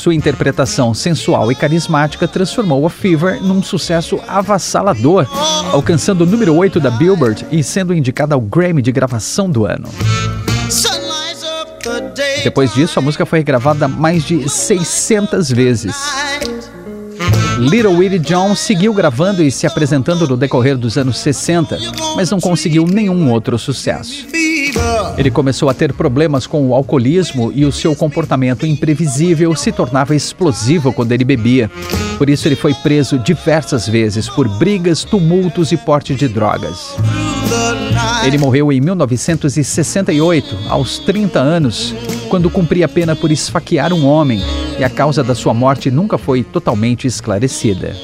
Sua 0.00 0.14
interpretação 0.14 0.94
sensual 0.94 1.52
e 1.52 1.54
carismática 1.54 2.26
transformou 2.26 2.86
a 2.86 2.90
Fever 2.90 3.38
num 3.42 3.62
sucesso 3.62 4.18
avassalador, 4.26 5.26
alcançando 5.74 6.22
o 6.22 6.26
número 6.26 6.56
8 6.56 6.80
da 6.80 6.90
Billboard 6.90 7.46
e 7.52 7.62
sendo 7.62 7.92
indicada 7.92 8.34
ao 8.34 8.40
Grammy 8.40 8.80
de 8.80 8.90
gravação 8.90 9.50
do 9.50 9.66
ano. 9.66 9.90
Depois 12.42 12.72
disso, 12.72 12.98
a 12.98 13.02
música 13.02 13.26
foi 13.26 13.42
gravada 13.42 13.86
mais 13.86 14.24
de 14.24 14.48
600 14.48 15.50
vezes. 15.50 15.94
Little 17.58 17.98
Willie 17.98 18.18
John 18.20 18.54
seguiu 18.54 18.94
gravando 18.94 19.42
e 19.42 19.50
se 19.50 19.66
apresentando 19.66 20.26
no 20.26 20.34
decorrer 20.38 20.78
dos 20.78 20.96
anos 20.96 21.18
60, 21.18 21.78
mas 22.16 22.30
não 22.30 22.40
conseguiu 22.40 22.86
nenhum 22.86 23.30
outro 23.30 23.58
sucesso. 23.58 24.26
Ele 25.16 25.30
começou 25.30 25.68
a 25.68 25.74
ter 25.74 25.92
problemas 25.92 26.46
com 26.46 26.66
o 26.66 26.74
alcoolismo 26.74 27.52
e 27.54 27.64
o 27.64 27.72
seu 27.72 27.94
comportamento 27.94 28.66
imprevisível 28.66 29.54
se 29.54 29.72
tornava 29.72 30.14
explosivo 30.14 30.92
quando 30.92 31.12
ele 31.12 31.24
bebia. 31.24 31.70
Por 32.18 32.28
isso, 32.28 32.46
ele 32.48 32.56
foi 32.56 32.74
preso 32.74 33.18
diversas 33.18 33.88
vezes 33.88 34.28
por 34.28 34.48
brigas, 34.58 35.04
tumultos 35.04 35.72
e 35.72 35.76
porte 35.76 36.14
de 36.14 36.28
drogas. 36.28 36.96
Ele 38.24 38.38
morreu 38.38 38.70
em 38.72 38.80
1968, 38.80 40.58
aos 40.68 40.98
30 40.98 41.38
anos, 41.38 41.94
quando 42.28 42.50
cumpria 42.50 42.86
a 42.86 42.88
pena 42.88 43.16
por 43.16 43.30
esfaquear 43.30 43.92
um 43.92 44.06
homem, 44.06 44.42
e 44.78 44.84
a 44.84 44.90
causa 44.90 45.22
da 45.22 45.34
sua 45.34 45.54
morte 45.54 45.90
nunca 45.90 46.16
foi 46.16 46.42
totalmente 46.42 47.06
esclarecida. 47.06 47.94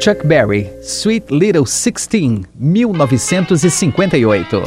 Chuck 0.00 0.26
Berry, 0.26 0.66
Sweet 0.82 1.30
Little 1.30 1.66
Sixteen, 1.66 2.46
1958. 2.58 4.62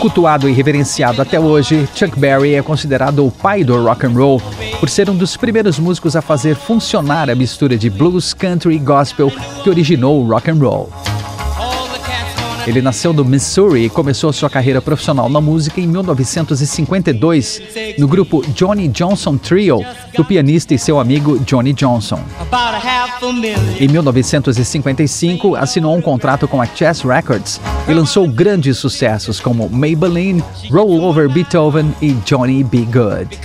Cultuado 0.00 0.48
e 0.48 0.52
reverenciado 0.52 1.22
até 1.22 1.38
hoje, 1.38 1.88
Chuck 1.94 2.18
Berry 2.18 2.56
é 2.56 2.62
considerado 2.62 3.24
o 3.24 3.30
pai 3.30 3.62
do 3.62 3.84
rock 3.84 4.04
and 4.04 4.14
roll 4.14 4.42
por 4.80 4.88
ser 4.88 5.08
um 5.08 5.14
dos 5.14 5.36
primeiros 5.36 5.78
músicos 5.78 6.16
a 6.16 6.22
fazer 6.22 6.56
funcionar 6.56 7.30
a 7.30 7.36
mistura 7.36 7.78
de 7.78 7.88
blues, 7.88 8.34
country 8.34 8.74
e 8.74 8.78
gospel 8.80 9.30
que 9.62 9.70
originou 9.70 10.20
o 10.20 10.28
rock 10.28 10.50
and 10.50 10.58
roll. 10.58 10.90
Ele 12.70 12.80
nasceu 12.80 13.12
no 13.12 13.24
Missouri 13.24 13.86
e 13.86 13.90
começou 13.90 14.32
sua 14.32 14.48
carreira 14.48 14.80
profissional 14.80 15.28
na 15.28 15.40
música 15.40 15.80
em 15.80 15.88
1952, 15.88 17.60
no 17.98 18.06
grupo 18.06 18.44
Johnny 18.54 18.86
Johnson 18.86 19.36
Trio, 19.36 19.84
do 20.16 20.24
pianista 20.24 20.72
e 20.72 20.78
seu 20.78 21.00
amigo 21.00 21.40
Johnny 21.40 21.72
Johnson. 21.72 22.20
Em 23.80 23.88
1955, 23.88 25.56
assinou 25.56 25.96
um 25.96 26.00
contrato 26.00 26.46
com 26.46 26.62
a 26.62 26.66
Chess 26.66 27.02
Records 27.02 27.60
e 27.88 27.92
lançou 27.92 28.28
grandes 28.28 28.78
sucessos 28.78 29.40
como 29.40 29.68
Maybelline, 29.68 30.40
Roll 30.70 31.02
Over 31.02 31.28
Beethoven 31.28 31.92
e 32.00 32.12
Johnny 32.24 32.62
Be 32.62 32.84
Good. 32.84 33.40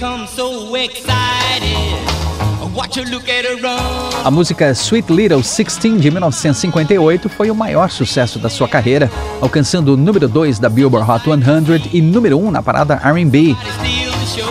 A 4.25 4.29
música 4.29 4.69
Sweet 4.71 5.09
Little 5.13 5.41
Sixteen 5.41 5.95
de 5.95 6.11
1958 6.11 7.29
foi 7.29 7.49
o 7.49 7.55
maior 7.55 7.89
sucesso 7.89 8.37
da 8.37 8.49
sua 8.49 8.67
carreira, 8.67 9.09
alcançando 9.39 9.93
o 9.93 9.97
número 9.97 10.27
2 10.27 10.59
da 10.59 10.67
Billboard 10.67 11.09
Hot 11.09 11.23
100 11.23 11.89
e 11.93 12.01
número 12.01 12.37
1 12.37 12.47
um 12.47 12.51
na 12.51 12.61
parada 12.61 12.99
R&B. 13.01 13.55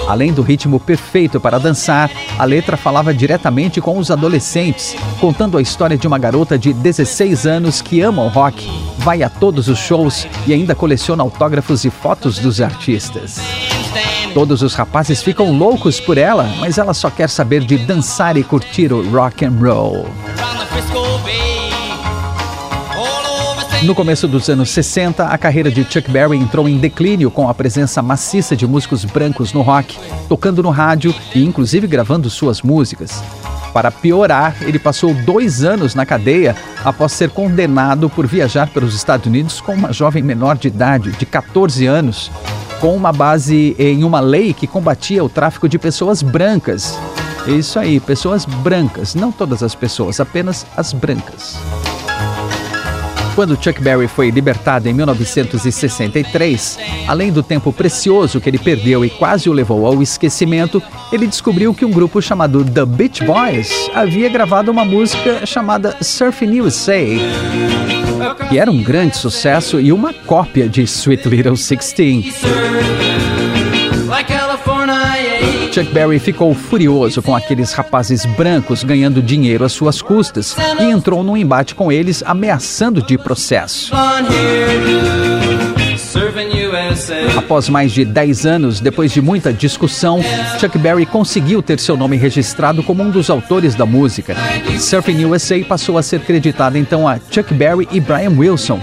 Além 0.09 0.33
do 0.33 0.41
ritmo 0.41 0.81
perfeito 0.81 1.39
para 1.39 1.59
dançar, 1.59 2.11
a 2.39 2.45
letra 2.47 2.79
falava 2.79 3.13
diretamente 3.13 3.79
com 3.79 3.99
os 3.99 4.11
adolescentes, 4.11 4.97
contando 5.21 5.59
a 5.59 5.63
história 5.63 5.99
de 5.99 6.07
uma 6.07 6.19
garota 6.19 6.59
de 6.59 6.73
16 6.73 7.47
anos 7.47 7.83
que 7.83 8.01
ama 8.01 8.23
o 8.23 8.29
rock, 8.29 8.67
vai 8.99 9.23
a 9.23 9.29
todos 9.29 9.69
os 9.69 9.79
shows 9.79 10.27
e 10.47 10.55
ainda 10.55 10.75
coleciona 10.75 11.23
autógrafos 11.23 11.85
e 11.85 11.91
fotos 11.91 12.39
dos 12.39 12.61
artistas. 12.63 13.39
Todos 14.35 14.63
os 14.63 14.75
rapazes 14.75 15.23
ficam 15.23 15.57
loucos 15.57 16.01
por 16.01 16.19
ela, 16.19 16.53
mas 16.59 16.77
ela 16.77 16.93
só 16.93 17.09
quer 17.09 17.31
saber 17.31 17.65
de 17.65 17.79
dançar 17.79 18.37
e 18.37 18.43
curtir 18.43 18.93
o 18.93 19.09
rock 19.09 19.45
and 19.45 19.53
roll. 19.61 20.07
No 23.85 23.95
começo 23.95 24.27
dos 24.27 24.49
anos 24.49 24.71
60, 24.71 25.25
a 25.25 25.39
carreira 25.39 25.71
de 25.71 25.85
Chuck 25.85 26.11
Berry 26.11 26.37
entrou 26.37 26.69
em 26.69 26.79
declínio 26.79 27.31
com 27.31 27.49
a 27.49 27.55
presença 27.55 28.03
maciça 28.03 28.57
de 28.57 28.67
músicos 28.67 29.05
brancos 29.05 29.53
no 29.53 29.63
rock, 29.63 29.97
tocando 30.29 30.65
no 30.65 30.71
rádio 30.71 31.15
e 31.33 31.45
inclusive 31.45 31.87
gravando 31.87 32.29
suas 32.29 32.61
músicas. 32.61 33.23
Para 33.73 33.93
piorar, 33.93 34.57
ele 34.63 34.81
passou 34.81 35.15
dois 35.15 35.63
anos 35.63 35.95
na 35.95 36.05
cadeia 36.05 36.57
após 36.85 37.13
ser 37.13 37.31
condenado 37.31 38.11
por 38.11 38.27
viajar 38.27 38.69
pelos 38.69 38.97
Estados 38.97 39.27
Unidos 39.27 39.61
com 39.61 39.75
uma 39.75 39.93
jovem 39.93 40.25
menor 40.25 40.57
de 40.57 40.69
idade, 40.69 41.13
de 41.13 41.27
14 41.27 41.87
anos, 41.87 42.33
com 42.85 42.95
uma 42.95 43.15
base 43.15 43.75
em 43.79 44.05
uma 44.05 44.21
lei 44.21 44.53
que 44.53 44.67
combatia 44.67 45.25
o 45.25 45.29
tráfico 45.31 45.67
de 45.67 45.79
pessoas 45.79 46.23
brancas. 46.23 46.99
Isso 47.47 47.79
aí, 47.79 47.99
pessoas 47.99 48.45
brancas, 48.45 49.15
não 49.15 49.33
todas 49.33 49.63
as 49.63 49.75
pessoas, 49.75 50.21
apenas 50.21 50.67
as 50.77 50.93
brancas. 50.93 51.57
Quando 53.35 53.57
Chuck 53.57 53.81
Berry 53.81 54.07
foi 54.07 54.29
libertado 54.29 54.87
em 54.87 54.93
1963, 54.93 56.79
além 57.09 57.33
do 57.33 57.43
tempo 57.43 57.73
precioso 57.73 58.39
que 58.39 58.51
ele 58.51 58.59
perdeu 58.59 59.03
e 59.03 59.09
quase 59.09 59.49
o 59.49 59.55
levou 59.55 59.87
ao 59.87 60.03
esquecimento, 60.03 60.83
ele 61.11 61.27
descobriu 61.27 61.73
que 61.73 61.87
um 61.87 61.91
grupo 61.91 62.21
chamado 62.21 62.63
The 62.67 62.85
Beach 62.85 63.25
Boys 63.25 63.91
havia 63.95 64.29
gravado 64.29 64.71
uma 64.71 64.85
música 64.85 65.47
chamada 65.47 65.97
Surfing 66.03 66.61
USA 66.61 66.99
que 68.55 68.59
era 68.61 68.71
um 68.71 68.81
grande 68.81 69.17
sucesso 69.17 69.81
e 69.81 69.93
uma 69.93 70.15
cópia 70.15 70.69
de 70.69 70.83
Sweet 70.83 71.29
Little 71.29 71.57
Sixteen. 71.57 72.33
Chuck 75.73 75.93
Berry 75.93 76.21
ficou 76.21 76.55
furioso 76.55 77.21
com 77.21 77.35
aqueles 77.35 77.73
rapazes 77.73 78.25
brancos 78.25 78.85
ganhando 78.85 79.21
dinheiro 79.21 79.65
às 79.65 79.73
suas 79.73 80.01
custas 80.01 80.55
e 80.79 80.85
entrou 80.85 81.25
num 81.25 81.37
embate 81.37 81.75
com 81.75 81.91
eles, 81.91 82.23
ameaçando 82.25 83.03
de 83.03 83.19
processo. 83.19 83.93
Após 87.37 87.69
mais 87.69 87.93
de 87.93 88.05
10 88.05 88.47
anos, 88.47 88.81
depois 88.81 89.13
de 89.13 89.21
muita 89.21 89.53
discussão, 89.53 90.21
Chuck 90.61 90.79
Berry 90.79 91.05
conseguiu 91.05 91.61
ter 91.61 91.81
seu 91.81 91.97
nome 91.97 92.17
registrado 92.17 92.83
como 92.83 93.03
um 93.03 93.11
dos 93.11 93.29
autores 93.31 93.75
da 93.75 93.85
música. 93.85 94.37
Surfing 94.79 95.25
USA 95.25 95.59
passou 95.65 95.99
a 95.99 96.03
ser 96.03 96.21
creditada 96.21 96.79
então 96.79 97.09
a 97.09 97.19
Chuck 97.31 97.53
Berry 97.53 97.89
e 97.91 97.99
Brian 98.01 98.31
Wilson, 98.31 98.81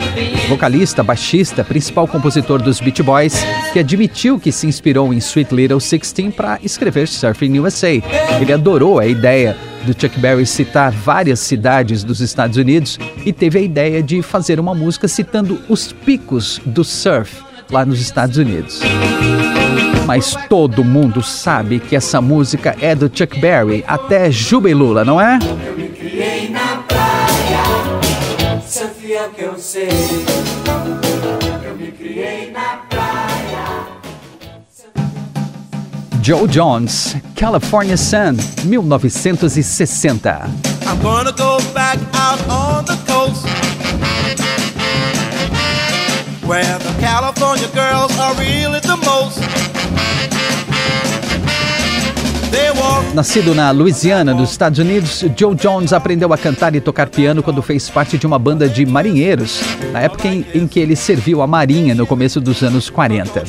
vocalista, 0.49 1.01
baixista, 1.01 1.63
principal 1.63 2.07
compositor 2.07 2.61
dos 2.61 2.81
Beach 2.81 3.01
Boys, 3.01 3.45
que 3.71 3.79
admitiu 3.79 4.37
que 4.37 4.51
se 4.51 4.67
inspirou 4.67 5.13
em 5.13 5.17
Sweet 5.17 5.55
Little 5.55 5.79
Sixteen 5.79 6.31
para 6.31 6.59
escrever 6.61 7.07
Surfing 7.07 7.59
USA. 7.59 7.91
Ele 8.41 8.53
adorou 8.53 8.99
a 8.99 9.07
ideia 9.07 9.55
do 9.85 9.93
Chuck 9.93 10.19
Berry 10.19 10.45
citar 10.45 10.91
várias 10.91 11.39
cidades 11.39 12.03
dos 12.03 12.19
Estados 12.19 12.57
Unidos 12.57 12.99
e 13.25 13.31
teve 13.31 13.59
a 13.59 13.61
ideia 13.61 14.03
de 14.03 14.21
fazer 14.21 14.59
uma 14.59 14.75
música 14.75 15.07
citando 15.07 15.61
os 15.69 15.93
picos 15.93 16.59
do 16.65 16.83
surf 16.83 17.50
lá 17.71 17.85
nos 17.85 18.01
Estados 18.01 18.37
Unidos. 18.37 18.81
Mas 20.05 20.35
todo 20.49 20.83
mundo 20.83 21.23
sabe 21.23 21.79
que 21.79 21.95
essa 21.95 22.19
música 22.19 22.75
é 22.81 22.93
do 22.93 23.09
Chuck 23.13 23.39
Berry, 23.39 23.83
até 23.87 24.29
Jubelula, 24.29 25.05
não 25.05 25.21
é? 25.21 25.39
Eu 25.65 25.77
me 25.77 25.87
criei 25.87 26.49
na 26.49 26.83
praia, 26.87 27.63
o 28.57 29.29
que 29.33 29.41
eu 29.43 29.57
sei. 29.57 29.89
Eu 31.63 31.75
me 31.75 31.91
criei 31.91 32.51
na 32.51 32.79
praia. 32.89 33.21
Joe 36.21 36.47
Jones, 36.47 37.15
California 37.35 37.97
Sun, 37.97 38.37
1960. 38.65 40.49
I'm 40.85 40.99
gonna 41.01 41.31
go 41.31 41.57
back 41.73 41.99
out 42.13 42.39
on 42.49 42.85
the 42.85 42.97
coast 43.11 43.47
Where 46.51 46.79
the 46.79 46.93
California 46.99 47.69
girls 47.69 48.11
are 48.19 48.35
really 48.35 48.81
the 48.81 48.97
most 48.97 49.39
Nascido 53.13 53.55
na 53.55 53.71
Louisiana, 53.71 54.33
nos 54.33 54.51
Estados 54.51 54.77
Unidos, 54.77 55.23
Joe 55.37 55.55
Jones 55.55 55.93
aprendeu 55.93 56.33
a 56.33 56.37
cantar 56.37 56.75
e 56.75 56.81
tocar 56.81 57.07
piano 57.07 57.41
quando 57.41 57.61
fez 57.61 57.89
parte 57.89 58.17
de 58.17 58.27
uma 58.27 58.37
banda 58.37 58.67
de 58.67 58.85
marinheiros, 58.85 59.61
na 59.93 60.01
época 60.01 60.27
em, 60.27 60.45
em 60.53 60.67
que 60.67 60.79
ele 60.79 60.95
serviu 60.95 61.41
a 61.41 61.47
Marinha 61.47 61.95
no 61.95 62.05
começo 62.05 62.41
dos 62.41 62.61
anos 62.63 62.89
40. 62.89 63.43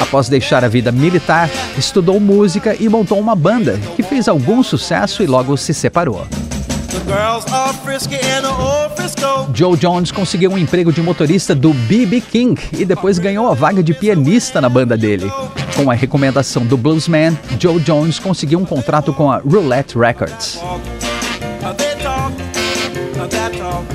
Após 0.00 0.30
deixar 0.30 0.64
a 0.64 0.68
vida 0.68 0.90
militar, 0.90 1.50
estudou 1.76 2.18
música 2.18 2.74
e 2.80 2.88
montou 2.88 3.20
uma 3.20 3.36
banda 3.36 3.78
que 3.94 4.02
fez 4.02 4.26
algum 4.26 4.62
sucesso 4.62 5.22
e 5.22 5.26
logo 5.26 5.54
se 5.58 5.74
separou. 5.74 6.26
Joe 9.54 9.76
Jones 9.76 10.10
conseguiu 10.10 10.50
um 10.50 10.58
emprego 10.58 10.92
de 10.92 11.00
motorista 11.00 11.54
do 11.54 11.72
B.B. 11.72 12.20
King 12.20 12.60
e 12.72 12.84
depois 12.84 13.18
ganhou 13.18 13.48
a 13.48 13.54
vaga 13.54 13.82
de 13.82 13.94
pianista 13.94 14.60
na 14.60 14.68
banda 14.68 14.96
dele. 14.96 15.30
Com 15.76 15.90
a 15.90 15.94
recomendação 15.94 16.66
do 16.66 16.76
bluesman, 16.76 17.38
Joe 17.58 17.80
Jones 17.80 18.18
conseguiu 18.18 18.58
um 18.58 18.64
contrato 18.64 19.12
com 19.12 19.30
a 19.30 19.38
Roulette 19.38 19.96
Records. 19.98 20.60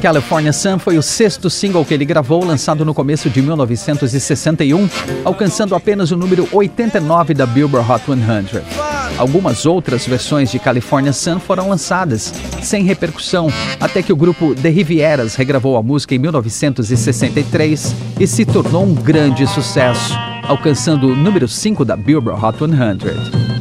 California 0.02 0.54
Sun 0.54 0.80
foi 0.80 0.98
o 0.98 1.02
sexto 1.02 1.50
single 1.50 1.84
que 1.84 1.94
ele 1.94 2.06
gravou, 2.06 2.44
lançado 2.44 2.86
no 2.86 2.94
começo 2.94 3.30
de 3.30 3.42
1961, 3.42 4.90
alcançando 5.26 5.76
apenas 5.76 6.12
o 6.12 6.18
número 6.18 6.48
89 6.52 7.34
da 7.34 7.46
Billboard 7.46 7.92
Hot 7.92 8.04
100. 8.06 8.87
Algumas 9.18 9.66
outras 9.66 10.06
versões 10.06 10.52
de 10.52 10.60
California 10.60 11.14
Sun 11.14 11.40
foram 11.40 11.70
lançadas, 11.70 12.34
sem 12.62 12.84
repercussão, 12.84 13.48
até 13.80 14.02
que 14.02 14.14
o 14.14 14.16
grupo 14.16 14.56
The 14.56 14.70
Rivieras 14.70 15.36
regravou 15.36 15.78
a 15.78 15.84
música 15.84 16.16
em 16.16 16.20
1963 16.20 17.96
e 18.20 18.28
se 18.28 18.46
tornou 18.46 18.84
um 18.84 18.94
grande 18.94 19.48
sucesso, 19.48 20.14
alcançando 20.44 21.08
o 21.08 21.16
número 21.16 21.48
5 21.48 21.84
da 21.84 21.96
Billboard 21.96 22.44
Hot 22.44 22.58
100. 22.60 23.57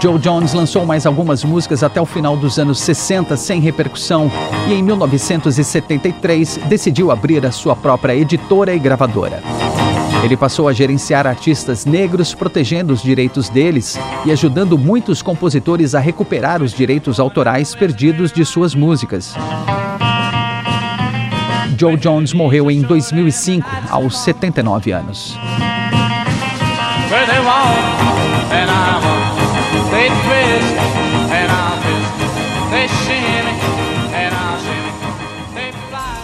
Joe 0.00 0.18
Jones 0.18 0.54
lançou 0.54 0.86
mais 0.86 1.04
algumas 1.04 1.44
músicas 1.44 1.82
até 1.82 2.00
o 2.00 2.06
final 2.06 2.34
dos 2.34 2.58
anos 2.58 2.80
60 2.80 3.36
sem 3.36 3.60
repercussão 3.60 4.32
e 4.66 4.72
em 4.72 4.82
1973 4.82 6.58
decidiu 6.68 7.10
abrir 7.10 7.44
a 7.44 7.52
sua 7.52 7.76
própria 7.76 8.14
editora 8.14 8.74
e 8.74 8.78
gravadora. 8.78 9.42
Ele 10.24 10.38
passou 10.38 10.68
a 10.68 10.72
gerenciar 10.72 11.26
artistas 11.26 11.84
negros, 11.84 12.34
protegendo 12.34 12.94
os 12.94 13.02
direitos 13.02 13.50
deles 13.50 13.98
e 14.24 14.32
ajudando 14.32 14.78
muitos 14.78 15.20
compositores 15.20 15.94
a 15.94 16.00
recuperar 16.00 16.62
os 16.62 16.72
direitos 16.72 17.20
autorais 17.20 17.74
perdidos 17.74 18.32
de 18.32 18.42
suas 18.42 18.74
músicas. 18.74 19.34
Joe 21.76 21.96
Jones 21.96 22.32
morreu 22.32 22.70
em 22.70 22.80
2005, 22.80 23.68
aos 23.90 24.18
79 24.20 24.92
anos. 24.92 25.38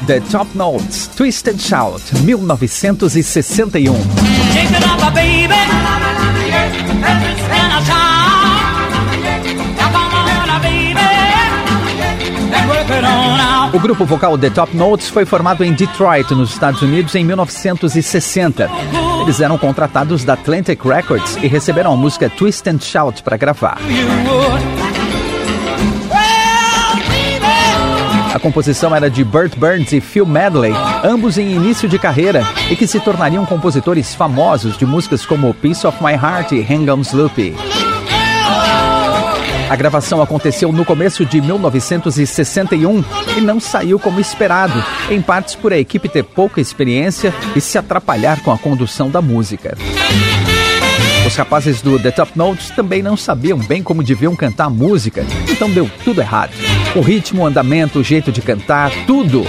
The 0.06 0.20
Top 0.30 0.46
Notes, 0.54 1.08
Twist 1.16 1.48
and 1.48 1.60
Shout, 1.60 2.00
1961. 2.22 3.96
Shake 4.52 4.70
it 4.70 4.84
up, 4.86 5.12
baby. 5.12 5.52
And 5.52 5.72
I'll 7.72 7.82
shout. 7.82 8.86
Now 9.76 9.90
come 9.90 10.14
on, 10.14 10.62
baby. 10.62 11.00
And 12.54 12.70
work 12.70 12.88
it 12.88 13.04
on 13.04 13.40
out. 13.40 13.74
O 13.74 13.80
grupo 13.80 14.06
vocal 14.06 14.38
The 14.38 14.50
Top 14.50 14.76
Notes 14.76 15.08
foi 15.08 15.26
formado 15.26 15.64
em 15.64 15.72
Detroit, 15.72 16.30
nos 16.30 16.52
Estados 16.52 16.82
Unidos, 16.82 17.16
em 17.16 17.24
1960. 17.24 18.70
Eles 19.26 19.40
eram 19.40 19.58
contratados 19.58 20.22
da 20.22 20.34
Atlantic 20.34 20.80
Records 20.84 21.36
e 21.42 21.48
receberam 21.48 21.92
a 21.92 21.96
música 21.96 22.30
Twist 22.30 22.70
and 22.70 22.78
Shout 22.78 23.24
para 23.24 23.36
gravar. 23.36 23.76
A 28.32 28.38
composição 28.38 28.94
era 28.94 29.10
de 29.10 29.24
Burt 29.24 29.56
Burns 29.56 29.90
e 29.90 30.00
Phil 30.00 30.24
Medley, 30.24 30.72
ambos 31.02 31.38
em 31.38 31.56
início 31.56 31.88
de 31.88 31.98
carreira 31.98 32.44
e 32.70 32.76
que 32.76 32.86
se 32.86 33.00
tornariam 33.00 33.44
compositores 33.44 34.14
famosos 34.14 34.78
de 34.78 34.86
músicas 34.86 35.26
como 35.26 35.52
Piece 35.52 35.84
of 35.84 36.00
My 36.00 36.12
Heart 36.12 36.52
e 36.52 36.60
Hang 36.60 36.88
Sloopy. 37.00 37.85
A 39.68 39.74
gravação 39.74 40.22
aconteceu 40.22 40.70
no 40.72 40.84
começo 40.84 41.26
de 41.26 41.40
1961 41.40 43.04
e 43.36 43.40
não 43.40 43.58
saiu 43.58 43.98
como 43.98 44.20
esperado, 44.20 44.82
em 45.10 45.20
partes 45.20 45.56
por 45.56 45.72
a 45.72 45.78
equipe 45.78 46.08
ter 46.08 46.22
pouca 46.22 46.60
experiência 46.60 47.34
e 47.54 47.60
se 47.60 47.76
atrapalhar 47.76 48.40
com 48.42 48.52
a 48.52 48.58
condução 48.58 49.10
da 49.10 49.20
música. 49.20 49.76
Os 51.26 51.34
rapazes 51.34 51.82
do 51.82 51.98
The 51.98 52.12
Top 52.12 52.30
Notes 52.36 52.70
também 52.70 53.02
não 53.02 53.16
sabiam 53.16 53.58
bem 53.58 53.82
como 53.82 54.04
deviam 54.04 54.36
cantar 54.36 54.66
a 54.66 54.70
música, 54.70 55.26
então 55.50 55.68
deu 55.68 55.90
tudo 56.04 56.20
errado. 56.20 56.52
O 56.94 57.00
ritmo, 57.00 57.42
o 57.42 57.46
andamento, 57.46 57.98
o 57.98 58.04
jeito 58.04 58.30
de 58.30 58.40
cantar, 58.40 58.92
tudo. 59.08 59.44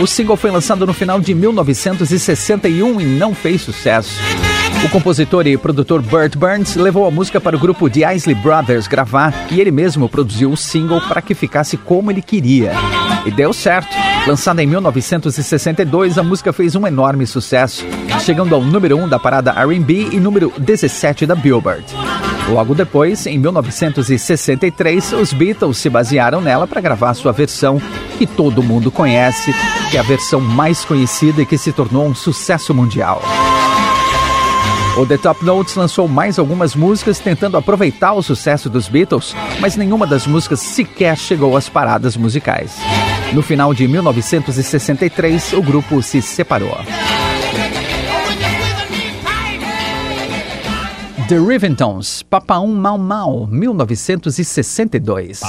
O 0.00 0.06
single 0.08 0.36
foi 0.36 0.50
lançado 0.50 0.84
no 0.84 0.92
final 0.92 1.20
de 1.20 1.32
1961 1.32 3.00
e 3.00 3.04
não 3.04 3.32
fez 3.32 3.62
sucesso. 3.62 4.18
O 4.82 4.88
compositor 4.88 5.46
e 5.46 5.58
produtor 5.58 6.00
Burt 6.00 6.36
Burns 6.36 6.74
levou 6.74 7.06
a 7.06 7.10
música 7.10 7.38
para 7.38 7.54
o 7.54 7.58
grupo 7.58 7.90
The 7.90 8.14
Isley 8.14 8.34
Brothers 8.34 8.88
gravar 8.88 9.34
e 9.50 9.60
ele 9.60 9.70
mesmo 9.70 10.08
produziu 10.08 10.50
o 10.50 10.56
single 10.56 11.02
para 11.02 11.20
que 11.20 11.34
ficasse 11.34 11.76
como 11.76 12.10
ele 12.10 12.22
queria. 12.22 12.72
E 13.26 13.30
deu 13.30 13.52
certo. 13.52 13.94
Lançada 14.26 14.62
em 14.62 14.66
1962, 14.66 16.16
a 16.16 16.22
música 16.22 16.50
fez 16.50 16.74
um 16.74 16.86
enorme 16.86 17.26
sucesso, 17.26 17.84
chegando 18.20 18.54
ao 18.54 18.62
número 18.62 18.96
1 18.96 19.08
da 19.08 19.18
parada 19.18 19.52
R&B 19.52 20.08
e 20.12 20.20
número 20.20 20.50
17 20.56 21.26
da 21.26 21.34
Billboard. 21.34 21.84
Logo 22.48 22.74
depois, 22.74 23.26
em 23.26 23.38
1963, 23.38 25.12
os 25.12 25.32
Beatles 25.34 25.76
se 25.76 25.90
basearam 25.90 26.40
nela 26.40 26.66
para 26.66 26.80
gravar 26.80 27.12
sua 27.12 27.32
versão, 27.32 27.80
que 28.18 28.26
todo 28.26 28.62
mundo 28.62 28.90
conhece, 28.90 29.54
que 29.90 29.98
é 29.98 30.00
a 30.00 30.04
versão 30.04 30.40
mais 30.40 30.84
conhecida 30.86 31.42
e 31.42 31.46
que 31.46 31.58
se 31.58 31.70
tornou 31.70 32.06
um 32.06 32.14
sucesso 32.14 32.74
mundial. 32.74 33.22
O 34.98 35.06
The 35.06 35.16
Top 35.18 35.44
Notes 35.44 35.76
lançou 35.76 36.08
mais 36.08 36.38
algumas 36.38 36.74
músicas 36.74 37.18
tentando 37.20 37.56
aproveitar 37.56 38.12
o 38.12 38.22
sucesso 38.22 38.68
dos 38.68 38.88
Beatles, 38.88 39.34
mas 39.60 39.76
nenhuma 39.76 40.06
das 40.06 40.26
músicas 40.26 40.60
sequer 40.60 41.16
chegou 41.16 41.56
às 41.56 41.68
paradas 41.68 42.16
musicais. 42.16 42.76
No 43.32 43.40
final 43.40 43.72
de 43.72 43.86
1963, 43.86 45.52
o 45.52 45.62
grupo 45.62 46.02
se 46.02 46.20
separou. 46.20 46.76
The 51.28 51.38
Rivingtons, 51.38 52.24
Papa 52.24 52.58
Um 52.58 52.74
Mau 52.74 52.98
Mau, 52.98 53.46
1962. 53.46 55.40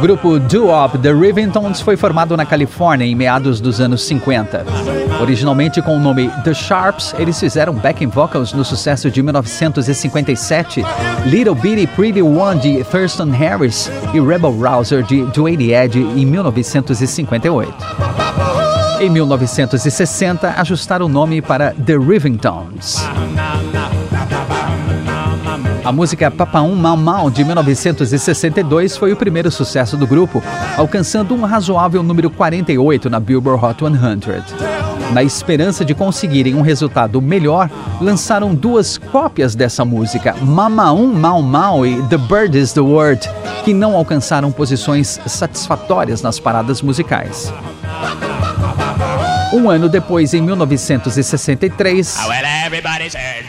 Grupo 0.00 0.38
doo-wop 0.38 0.98
The 0.98 1.12
Rivingtons 1.12 1.80
foi 1.82 1.96
formado 1.96 2.34
na 2.36 2.46
Califórnia 2.46 3.04
em 3.04 3.14
meados 3.14 3.60
dos 3.60 3.80
anos 3.80 4.02
50. 4.06 4.64
Originalmente 5.20 5.82
com 5.82 5.96
o 5.96 6.00
nome 6.00 6.30
The 6.42 6.54
Sharps, 6.54 7.14
eles 7.18 7.38
fizeram 7.38 7.74
backing 7.74 8.08
vocals 8.08 8.54
no 8.54 8.64
sucesso 8.64 9.10
de 9.10 9.22
1957 9.22 10.82
Little 11.26 11.54
Bitty 11.54 11.86
Pretty 11.88 12.22
One 12.22 12.58
de 12.58 12.82
Thurston 12.84 13.30
Harris 13.30 13.90
e 14.14 14.20
Rebel 14.20 14.52
Rouser 14.52 15.02
de 15.02 15.22
Dwayne 15.26 15.72
Eddy 15.72 16.00
em 16.00 16.24
1958. 16.24 17.74
Em 19.00 19.10
1960, 19.10 20.54
ajustaram 20.56 21.06
o 21.06 21.08
nome 21.08 21.42
para 21.42 21.72
The 21.72 21.96
Rivingtons. 21.98 23.04
A 25.84 25.90
música 25.90 26.30
Papaum 26.30 26.74
Mau 26.74 26.96
Mau 26.96 27.30
de 27.30 27.44
1962 27.44 28.96
foi 28.96 29.12
o 29.12 29.16
primeiro 29.16 29.50
sucesso 29.50 29.96
do 29.96 30.06
grupo, 30.06 30.42
alcançando 30.76 31.34
um 31.34 31.44
razoável 31.44 32.02
número 32.02 32.30
48 32.30 33.08
na 33.08 33.18
Billboard 33.18 33.64
Hot 33.64 33.78
100. 33.80 35.12
Na 35.12 35.22
esperança 35.22 35.84
de 35.84 35.94
conseguirem 35.94 36.54
um 36.54 36.60
resultado 36.60 37.20
melhor, 37.20 37.68
lançaram 38.00 38.54
duas 38.54 38.96
cópias 38.96 39.54
dessa 39.54 39.84
música, 39.84 40.36
Mamaum 40.40 41.06
Mau 41.06 41.42
Mau 41.42 41.84
e 41.84 42.00
The 42.02 42.18
Bird 42.18 42.56
is 42.56 42.72
the 42.72 42.80
Word, 42.80 43.28
que 43.64 43.74
não 43.74 43.96
alcançaram 43.96 44.52
posições 44.52 45.18
satisfatórias 45.26 46.22
nas 46.22 46.38
paradas 46.38 46.80
musicais. 46.80 47.52
Um 49.52 49.68
ano 49.68 49.88
depois, 49.88 50.32
em 50.32 50.40
1963, 50.40 52.16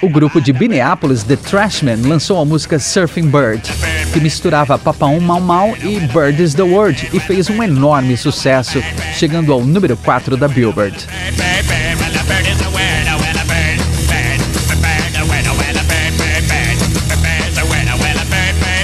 o 0.01 0.09
grupo 0.09 0.41
de 0.41 0.51
Minneapolis, 0.51 1.21
The 1.23 1.35
Trashmen, 1.35 2.01
lançou 2.01 2.41
a 2.41 2.45
música 2.45 2.79
Surfing 2.79 3.29
Bird, 3.29 3.71
que 4.11 4.19
misturava 4.19 4.79
Papaum 4.79 5.19
Mau 5.19 5.39
Mau 5.39 5.77
e 5.77 5.99
Bird 5.99 6.41
is 6.41 6.55
the 6.55 6.63
Word 6.63 7.07
e 7.13 7.19
fez 7.19 7.51
um 7.51 7.61
enorme 7.61 8.17
sucesso, 8.17 8.83
chegando 9.13 9.53
ao 9.53 9.61
número 9.61 9.95
4 9.95 10.35
da 10.35 10.47
Billboard. 10.47 11.07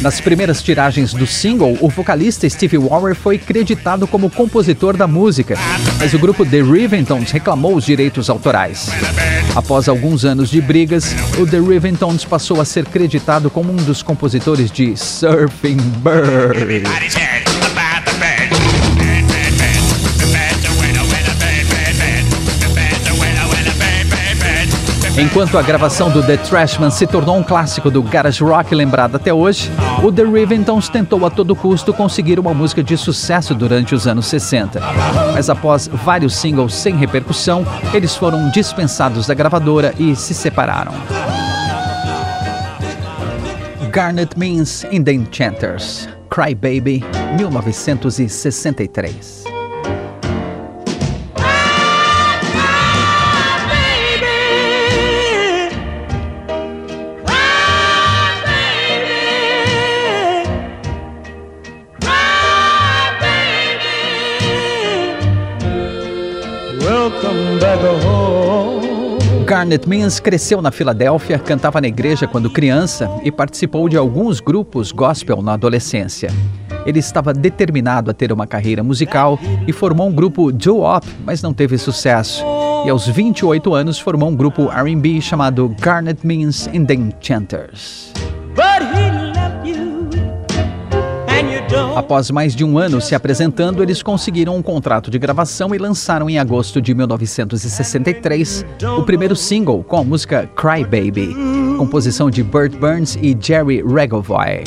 Nas 0.08 0.22
primeiras 0.22 0.64
tiragens 0.64 1.14
do 1.14 1.28
single, 1.28 1.78
o 1.82 1.90
vocalista 1.90 2.50
Steve 2.50 2.78
Warner 2.78 3.14
foi 3.14 3.38
creditado 3.38 4.08
como 4.08 4.30
compositor 4.30 4.96
da 4.96 5.06
música, 5.06 5.58
mas 6.00 6.14
o 6.14 6.18
grupo 6.18 6.46
The 6.46 6.62
Rivingtons 6.62 7.30
reclamou 7.30 7.76
os 7.76 7.86
direitos 7.86 8.30
autorais. 8.30 8.90
Após 9.54 9.90
alguns 9.90 10.24
anos 10.24 10.50
de 10.50 10.62
brigas, 10.62 11.14
o 11.38 11.46
The 11.46 11.60
Rivingtons 11.60 12.24
passou 12.24 12.62
a 12.62 12.64
ser 12.64 12.86
creditado 12.86 13.50
como 13.50 13.74
um 13.74 13.76
dos 13.76 14.02
compositores 14.02 14.72
de 14.72 14.96
Surfing 14.96 15.76
Bird. 15.76 16.84
Enquanto 25.20 25.58
a 25.58 25.64
gravação 25.64 26.12
do 26.12 26.22
The 26.22 26.38
Trashman 26.38 26.92
se 26.92 27.08
tornou 27.08 27.38
um 27.38 27.44
clássico 27.44 27.90
do 27.90 28.04
garage 28.04 28.44
rock 28.44 28.76
lembrado 28.76 29.16
até 29.16 29.34
hoje, 29.34 29.72
o 30.04 30.12
The 30.12 30.24
Rivingtons 30.24 30.90
tentou 30.90 31.26
a 31.26 31.32
todo 31.32 31.56
custo 31.56 31.92
conseguir 31.92 32.40
uma 32.40 32.54
música 32.54 32.84
de 32.84 32.96
sucesso 32.96 33.56
durante 33.56 33.96
os 33.96 34.06
anos 34.06 34.28
60. 34.28 34.80
Mas 35.34 35.50
após 35.50 35.88
vários 35.88 36.36
singles 36.36 36.76
sem 36.76 36.96
repercussão, 36.96 37.66
eles 37.96 38.16
foram 38.16 38.52
dispensados 38.52 39.26
da 39.26 39.34
gravadora 39.34 39.92
e 39.98 40.16
se 40.16 40.36
separaram. 40.36 40.94
Garnet 43.92 44.38
Means 44.38 44.86
in 44.92 45.04
the 45.04 45.14
Enchanters, 45.14 46.08
Cry 46.30 46.54
Baby, 46.54 47.04
1963. 47.40 49.47
Garnet 69.58 69.90
Means 69.90 70.20
cresceu 70.20 70.62
na 70.62 70.70
Filadélfia, 70.70 71.40
cantava 71.40 71.82
na 71.82 71.88
igreja 71.88 72.28
quando 72.28 72.48
criança 72.48 73.10
e 73.24 73.32
participou 73.32 73.90
de 73.90 73.98
alguns 73.98 74.40
grupos 74.40 74.92
gospel 74.92 75.42
na 75.42 75.54
adolescência. 75.54 76.30
Ele 76.86 77.00
estava 77.00 77.34
determinado 77.34 78.12
a 78.12 78.14
ter 78.14 78.32
uma 78.32 78.46
carreira 78.46 78.84
musical 78.84 79.40
e 79.68 79.74
formou 79.74 80.10
um 80.10 80.14
grupo 80.14 80.52
doo-wop, 80.52 81.08
mas 81.26 81.42
não 81.42 81.56
teve 81.56 81.76
sucesso. 81.80 82.46
E 82.86 82.90
aos 82.92 83.08
28 83.08 83.74
anos 83.74 83.98
formou 83.98 84.30
um 84.30 84.36
grupo 84.36 84.70
R&B 84.70 85.20
chamado 85.22 85.76
Garnet 85.82 86.24
Means 86.24 86.68
and 86.68 86.86
the 86.86 86.94
Enchanters. 86.94 88.14
Após 91.96 92.32
mais 92.32 92.56
de 92.56 92.64
um 92.64 92.78
ano 92.78 93.02
se 93.02 93.14
apresentando, 93.14 93.84
eles 93.84 94.02
conseguiram 94.02 94.56
um 94.56 94.62
contrato 94.62 95.12
de 95.12 95.20
gravação 95.20 95.76
e 95.76 95.78
lançaram 95.78 96.30
em 96.30 96.40
agosto 96.40 96.82
de 96.82 96.94
1963 96.94 98.66
o 98.98 99.04
primeiro 99.04 99.36
single 99.36 99.84
com 99.84 99.98
a 99.98 100.04
música 100.04 100.50
Cry 100.56 100.84
Baby, 100.84 101.36
composição 101.78 102.30
de 102.30 102.42
Burt 102.42 102.74
Burns 102.78 103.18
e 103.22 103.36
Jerry 103.40 103.84
Regovoy. 103.84 104.64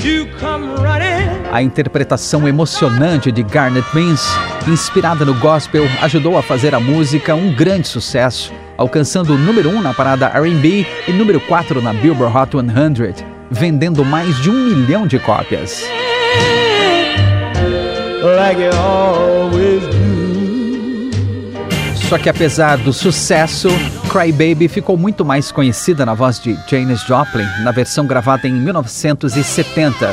A 1.51 1.63
interpretação 1.63 2.47
emocionante 2.47 3.33
de 3.33 3.43
Garnet 3.43 3.87
Means, 3.95 4.29
inspirada 4.69 5.25
no 5.25 5.35
gospel, 5.35 5.85
ajudou 6.03 6.37
a 6.37 6.43
fazer 6.43 6.75
a 6.75 6.81
música 6.81 7.35
um 7.35 7.53
grande 7.55 7.89
sucesso, 7.89 8.53
alcançando 8.77 9.35
o 9.35 9.39
número 9.39 9.71
1 9.71 9.77
um 9.77 9.83
na 9.83 9.95
parada 9.95 10.27
R&B 10.27 10.87
e 11.09 11.13
número 11.13 11.41
4 11.41 11.81
na 11.81 11.93
Billboard 11.93 12.37
Hot 12.37 12.53
100, 12.53 13.27
vendendo 13.51 14.05
mais 14.05 14.37
de 14.41 14.51
um 14.51 14.55
milhão 14.55 15.07
de 15.07 15.19
cópias 15.19 15.89
like 18.23 18.61
you 18.61 18.71
always 18.73 19.83
do. 19.87 20.11
Só 22.11 22.19
que 22.19 22.29
apesar 22.29 22.77
do 22.79 22.93
sucesso, 22.93 23.69
Cry 24.11 24.33
Baby 24.33 24.67
ficou 24.67 24.97
muito 24.97 25.25
mais 25.25 25.53
conhecida 25.53 26.05
na 26.05 26.13
voz 26.13 26.41
de 26.41 26.59
Janis 26.69 27.03
Joplin, 27.03 27.47
na 27.63 27.71
versão 27.71 28.05
gravada 28.05 28.49
em 28.49 28.53
1970. 28.53 30.13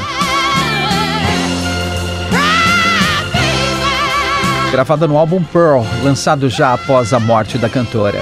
Gravada 4.72 5.08
no 5.08 5.17
álbum 5.17 5.43
Pearl, 5.43 5.82
lançado 6.04 6.48
já 6.50 6.74
após 6.74 7.13
a 7.13 7.20
morte 7.20 7.58
da 7.58 7.67
cantora. 7.67 8.22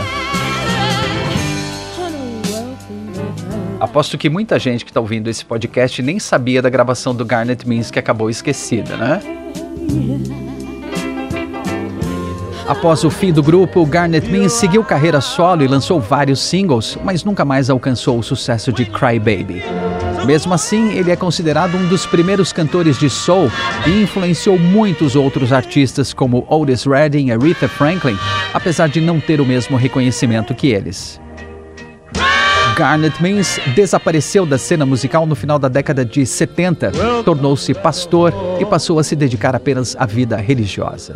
Aposto 3.78 4.18
que 4.18 4.30
muita 4.30 4.58
gente 4.58 4.86
que 4.86 4.92
está 4.92 5.02
ouvindo 5.02 5.30
esse 5.30 5.44
podcast 5.44 6.02
nem 6.02 6.18
sabia 6.18 6.62
da 6.62 6.70
gravação 6.70 7.14
do 7.14 7.26
Garnet 7.26 7.68
Means 7.68 7.92
que 7.92 8.00
acabou 8.00 8.30
esquecida, 8.30 8.96
né? 8.96 9.45
Após 12.68 13.04
o 13.04 13.12
fim 13.12 13.32
do 13.32 13.44
grupo, 13.44 13.86
Garnet 13.86 14.28
Means 14.28 14.54
seguiu 14.54 14.84
carreira 14.84 15.22
solo 15.22 15.64
e 15.64 15.68
lançou 15.68 16.02
vários 16.02 16.40
singles, 16.40 16.98
mas 17.04 17.24
nunca 17.24 17.46
mais 17.46 17.70
alcançou 17.70 18.18
o 18.18 18.24
sucesso 18.24 18.74
de 18.74 18.86
Cry 18.86 19.20
Baby. 19.20 19.64
Mesmo 20.26 20.52
assim, 20.52 20.94
ele 20.94 21.12
é 21.12 21.16
considerado 21.16 21.78
um 21.78 21.88
dos 21.88 22.08
primeiros 22.08 22.52
cantores 22.52 22.98
de 22.98 23.08
soul 23.08 23.52
e 23.86 24.02
influenciou 24.02 24.58
muitos 24.58 25.16
outros 25.16 25.54
artistas 25.54 26.12
como 26.12 26.44
Otis 26.50 26.86
Redding 26.86 27.28
e 27.28 27.32
Aretha 27.32 27.68
Franklin, 27.68 28.18
apesar 28.52 28.90
de 28.90 29.00
não 29.00 29.20
ter 29.20 29.40
o 29.40 29.46
mesmo 29.46 29.78
reconhecimento 29.78 30.56
que 30.56 30.68
eles. 30.68 31.22
Garnet 32.76 33.22
Means 33.22 33.58
desapareceu 33.74 34.46
da 34.46 34.58
cena 34.58 34.86
musical 34.86 35.26
no 35.26 35.34
final 35.34 35.58
da 35.58 35.70
década 35.70 36.04
de 36.04 36.26
70, 36.26 36.92
tornou-se 37.24 37.74
pastor 37.74 38.34
e 38.60 38.66
passou 38.66 39.00
a 39.00 39.04
se 39.04 39.16
dedicar 39.16 39.56
apenas 39.56 39.96
à 39.98 40.06
vida 40.06 40.36
religiosa. 40.36 41.16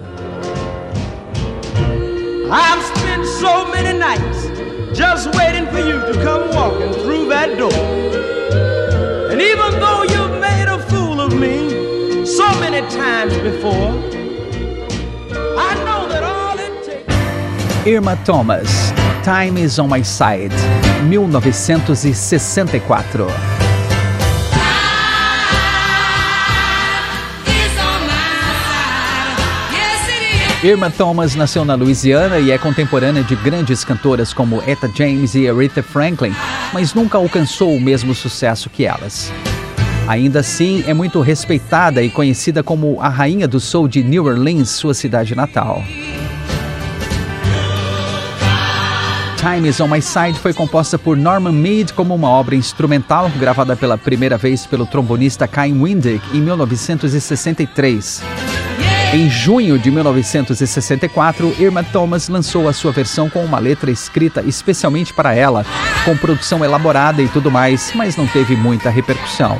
I've 2.50 2.82
spent 2.82 3.26
so 3.26 3.66
many 3.68 3.92
nights 3.92 4.48
just 4.98 5.36
waiting 5.36 5.68
for 5.68 5.80
you 5.80 6.00
to 6.00 6.14
come 6.24 6.50
walking 6.56 6.94
through 7.04 7.28
that 7.28 7.58
door. 7.58 7.74
And 9.30 9.42
even 9.42 9.80
though 9.82 10.04
you've 10.04 10.40
made 10.40 10.70
a 10.70 10.80
fool 10.88 11.20
of 11.20 11.34
me 11.34 12.26
so 12.26 12.48
many 12.62 12.88
times 12.88 13.38
before, 13.40 13.92
I 15.58 15.76
know 15.84 16.08
that 16.08 16.24
all 16.24 16.58
it 16.58 16.86
takes. 16.86 17.86
Irma 17.86 18.18
Thomas, 18.24 18.94
Time 19.24 19.58
is 19.58 19.80
on 19.80 19.90
my 19.90 20.02
side. 20.02 20.54
1964. 21.10 23.28
Irma 30.64 30.90
Thomas 30.90 31.36
nasceu 31.36 31.66
na 31.66 31.76
Louisiana 31.76 32.40
e 32.40 32.52
é 32.52 32.58
contemporânea 32.58 33.24
de 33.24 33.36
grandes 33.36 33.84
cantoras 33.84 34.34
como 34.34 34.64
Etta 34.68 34.90
James 34.94 35.36
e 35.36 35.50
Aretha 35.50 35.84
Franklin, 35.84 36.34
mas 36.74 36.94
nunca 36.94 37.18
alcançou 37.18 37.76
o 37.76 37.80
mesmo 37.80 38.16
sucesso 38.16 38.70
que 38.70 38.86
elas. 38.86 39.32
Ainda 40.08 40.40
assim, 40.40 40.84
é 40.88 40.94
muito 40.94 41.20
respeitada 41.22 42.02
e 42.02 42.10
conhecida 42.10 42.64
como 42.64 43.02
a 43.02 43.10
rainha 43.10 43.48
do 43.48 43.60
soul 43.60 43.88
de 43.88 44.02
New 44.02 44.26
Orleans, 44.26 44.70
sua 44.70 44.94
cidade 44.94 45.36
natal. 45.36 45.84
Time 49.40 49.70
Is 49.70 49.80
On 49.80 49.88
My 49.88 50.02
Side 50.02 50.38
foi 50.38 50.54
composta 50.54 51.00
por 51.00 51.16
Norman 51.16 51.54
Mead 51.54 51.94
como 51.94 52.14
uma 52.14 52.28
obra 52.28 52.58
instrumental 52.58 53.32
gravada 53.40 53.74
pela 53.74 53.98
primeira 53.98 54.38
vez 54.38 54.66
pelo 54.66 54.86
trombonista 54.86 55.48
Kai 55.48 55.72
Windick 55.72 56.22
em 56.36 56.42
1963. 56.42 58.22
Em 59.14 59.30
junho 59.30 59.80
de 59.80 59.90
1964, 59.90 61.56
Irma 61.58 61.86
Thomas 61.86 62.28
lançou 62.28 62.68
a 62.68 62.74
sua 62.74 62.92
versão 62.92 63.30
com 63.30 63.46
uma 63.46 63.60
letra 63.60 63.90
escrita 63.90 64.44
especialmente 64.46 65.14
para 65.14 65.34
ela, 65.34 65.66
com 66.04 66.18
produção 66.18 66.66
elaborada 66.66 67.22
e 67.22 67.30
tudo 67.30 67.50
mais, 67.50 67.94
mas 67.96 68.18
não 68.18 68.28
teve 68.28 68.58
muita 68.58 68.90
repercussão. 68.90 69.58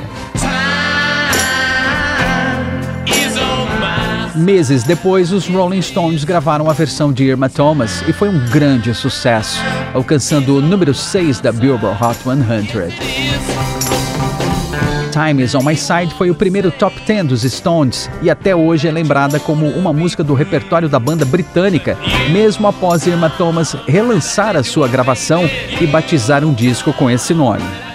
Meses 4.34 4.84
depois, 4.84 5.32
os 5.32 5.48
Rolling 5.48 5.82
Stones 5.82 6.24
gravaram 6.24 6.70
a 6.70 6.72
versão 6.72 7.12
de 7.12 7.24
Irma 7.24 7.48
Thomas 7.48 8.02
e 8.06 8.12
foi 8.12 8.28
um 8.28 8.38
grande 8.48 8.94
sucesso, 8.94 9.60
alcançando 9.92 10.56
o 10.56 10.60
número 10.60 10.94
6 10.94 11.40
da 11.40 11.50
Billboard 11.50 12.02
Hot 12.02 12.16
100. 12.22 12.40
Time 15.10 15.42
Is 15.42 15.54
On 15.54 15.62
My 15.62 15.76
Side 15.76 16.14
foi 16.16 16.30
o 16.30 16.34
primeiro 16.34 16.70
top 16.70 16.94
10 17.04 17.26
dos 17.26 17.42
Stones 17.42 18.08
e 18.22 18.30
até 18.30 18.54
hoje 18.54 18.86
é 18.86 18.92
lembrada 18.92 19.40
como 19.40 19.66
uma 19.66 19.92
música 19.92 20.22
do 20.22 20.34
repertório 20.34 20.88
da 20.88 21.00
banda 21.00 21.24
britânica, 21.24 21.98
mesmo 22.30 22.68
após 22.68 23.06
Irma 23.06 23.28
Thomas 23.28 23.74
relançar 23.88 24.56
a 24.56 24.62
sua 24.62 24.86
gravação 24.86 25.50
e 25.80 25.86
batizar 25.86 26.44
um 26.44 26.54
disco 26.54 26.92
com 26.92 27.10
esse 27.10 27.34
nome. 27.34 27.89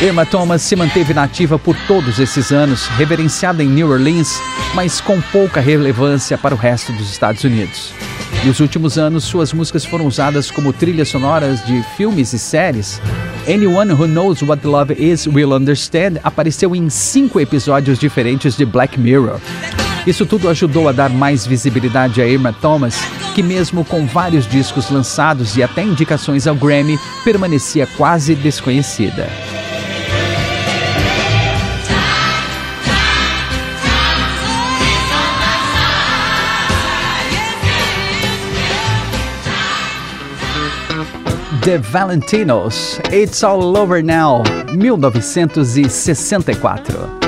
Irma 0.00 0.26
Thomas 0.26 0.62
se 0.62 0.74
manteve 0.76 1.14
nativa 1.14 1.58
por 1.58 1.76
todos 1.86 2.18
esses 2.18 2.50
anos, 2.50 2.86
reverenciada 2.88 3.62
em 3.62 3.68
New 3.68 3.90
Orleans, 3.90 4.40
mas 4.74 5.00
com 5.00 5.20
pouca 5.20 5.60
relevância 5.60 6.36
para 6.36 6.54
o 6.54 6.58
resto 6.58 6.92
dos 6.92 7.10
Estados 7.10 7.44
Unidos. 7.44 7.92
Nos 8.44 8.60
últimos 8.60 8.98
anos, 8.98 9.24
suas 9.24 9.52
músicas 9.52 9.84
foram 9.84 10.06
usadas 10.06 10.50
como 10.50 10.72
trilhas 10.72 11.08
sonoras 11.08 11.64
de 11.64 11.82
filmes 11.96 12.32
e 12.32 12.38
séries, 12.38 13.00
Anyone 13.46 13.92
Who 13.92 14.06
Knows 14.06 14.42
What 14.42 14.66
Love 14.66 14.94
Is 14.98 15.26
Will 15.26 15.52
Understand 15.52 16.18
apareceu 16.22 16.74
em 16.74 16.88
cinco 16.88 17.38
episódios 17.38 17.98
diferentes 17.98 18.56
de 18.56 18.64
Black 18.64 18.98
Mirror. 18.98 19.38
Isso 20.06 20.24
tudo 20.24 20.48
ajudou 20.48 20.88
a 20.88 20.92
dar 20.92 21.10
mais 21.10 21.46
visibilidade 21.46 22.22
a 22.22 22.26
Irma 22.26 22.52
Thomas, 22.52 22.98
que, 23.34 23.42
mesmo 23.42 23.84
com 23.84 24.06
vários 24.06 24.46
discos 24.46 24.90
lançados 24.90 25.56
e 25.56 25.62
até 25.62 25.82
indicações 25.82 26.46
ao 26.46 26.54
Grammy, 26.54 26.98
permanecia 27.22 27.86
quase 27.86 28.34
desconhecida. 28.34 29.28
The 41.64 41.78
Valentinos, 41.78 43.00
It's 43.10 43.42
All 43.42 43.74
Over 43.74 44.04
Now, 44.04 44.42
1964. 44.76 47.24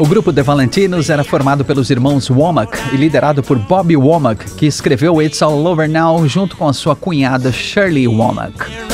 O 0.00 0.06
grupo 0.06 0.32
The 0.32 0.42
Valentinos 0.42 1.08
era 1.08 1.22
formado 1.22 1.64
pelos 1.64 1.88
irmãos 1.88 2.28
Womack 2.28 2.76
e 2.92 2.96
liderado 2.96 3.40
por 3.40 3.56
Bobby 3.56 3.96
Womack, 3.96 4.56
que 4.56 4.66
escreveu 4.66 5.22
It's 5.22 5.40
All 5.40 5.64
Over 5.64 5.88
Now 5.88 6.26
junto 6.26 6.56
com 6.56 6.66
a 6.66 6.72
sua 6.72 6.96
cunhada 6.96 7.52
Shirley 7.52 8.08
Womack. 8.08 8.87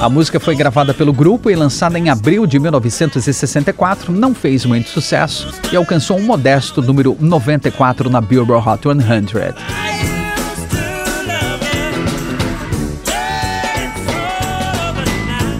A 0.00 0.10
música 0.10 0.38
foi 0.38 0.54
gravada 0.54 0.92
pelo 0.92 1.12
grupo 1.12 1.50
e 1.50 1.56
lançada 1.56 1.98
em 1.98 2.10
abril 2.10 2.46
de 2.46 2.58
1964, 2.58 4.12
não 4.12 4.34
fez 4.34 4.66
muito 4.66 4.90
sucesso 4.90 5.48
e 5.72 5.76
alcançou 5.76 6.18
um 6.18 6.22
modesto 6.22 6.82
número 6.82 7.16
94 7.18 8.10
na 8.10 8.20
Billboard 8.20 8.68
Hot 8.68 8.82
100. 8.82 9.54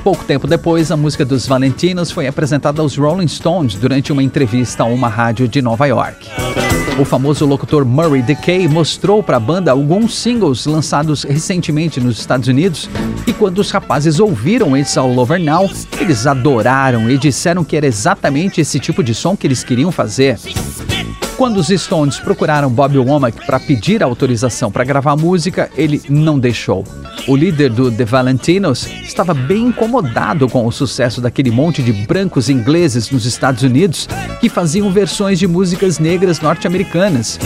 Pouco 0.05 0.25
tempo 0.25 0.47
depois, 0.47 0.93
a 0.93 0.97
música 0.97 1.25
dos 1.25 1.49
Valentinos 1.49 2.11
foi 2.11 2.29
apresentada 2.29 2.83
aos 2.83 2.97
Rolling 2.97 3.27
Stones 3.27 3.75
durante 3.75 4.13
uma 4.13 4.23
entrevista 4.23 4.85
a 4.85 4.87
uma 4.87 5.09
rádio 5.09 5.49
de 5.49 5.61
Nova 5.61 5.87
York. 5.87 6.29
O 6.99 7.05
famoso 7.05 7.45
locutor 7.45 7.85
Murray 7.85 8.23
Decay 8.23 8.67
mostrou 8.67 9.23
para 9.23 9.37
a 9.37 9.41
banda 9.41 9.71
alguns 9.71 10.15
singles 10.15 10.65
lançados 10.65 11.25
recentemente 11.25 12.01
nos 12.01 12.19
Estados 12.19 12.49
Unidos 12.49 12.89
e 13.27 13.35
quando 13.35 13.59
os 13.59 13.71
rapazes 13.71 14.19
ouviram 14.19 14.75
It's 14.75 14.97
All 14.97 15.19
Over 15.19 15.39
Now, 15.39 15.69
eles 16.01 16.27
adoraram 16.27 17.11
e 17.11 17.19
disseram 17.19 17.63
que 17.65 17.77
era 17.77 17.87
exatamente 17.87 18.63
esse 18.63 18.81
tipo 18.81 19.05
de 19.05 19.15
som 19.15 19.37
que 19.37 19.47
eles 19.47 19.63
queriam 19.63 19.93
fazer. 19.93 20.39
Quando 21.37 21.59
os 21.59 21.69
Stones 21.69 22.19
procuraram 22.19 22.71
Bob 22.71 22.97
Womack 22.97 23.45
para 23.45 23.61
pedir 23.61 24.03
autorização 24.03 24.73
para 24.73 24.85
gravar 24.85 25.13
a 25.13 25.17
música, 25.17 25.71
ele 25.77 26.01
não 26.09 26.39
deixou. 26.39 26.83
O 27.29 27.37
líder 27.37 27.69
do 27.69 27.93
The 27.93 28.07
Valentinos 28.07 28.87
estava 28.87 29.35
bem 29.35 29.67
incomodado 29.67 30.49
com 30.49 30.67
o 30.67 30.73
sucesso 30.73 31.21
daquele 31.21 31.51
monte 31.51 31.83
de 31.83 31.93
brancos 31.93 32.49
ingleses 32.49 33.11
nos 33.11 33.27
Estados 33.27 33.63
Unidos 33.63 34.09
que 34.41 34.49
faziam 34.49 34.91
versões 34.91 35.39
de 35.39 35.47
músicas 35.47 35.99
negras 35.99 36.41
norte-americanas. 36.41 37.39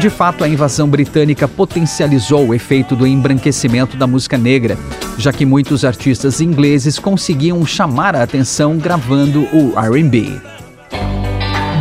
De 0.00 0.08
fato, 0.08 0.42
a 0.42 0.48
invasão 0.48 0.88
britânica 0.88 1.46
potencializou 1.46 2.48
o 2.48 2.54
efeito 2.54 2.96
do 2.96 3.06
embranquecimento 3.06 3.98
da 3.98 4.06
música 4.06 4.38
negra, 4.38 4.78
já 5.18 5.30
que 5.30 5.44
muitos 5.44 5.84
artistas 5.84 6.40
ingleses 6.40 6.98
conseguiam 6.98 7.66
chamar 7.66 8.16
a 8.16 8.22
atenção 8.22 8.78
gravando 8.78 9.42
o 9.52 9.74
RB. 9.78 10.55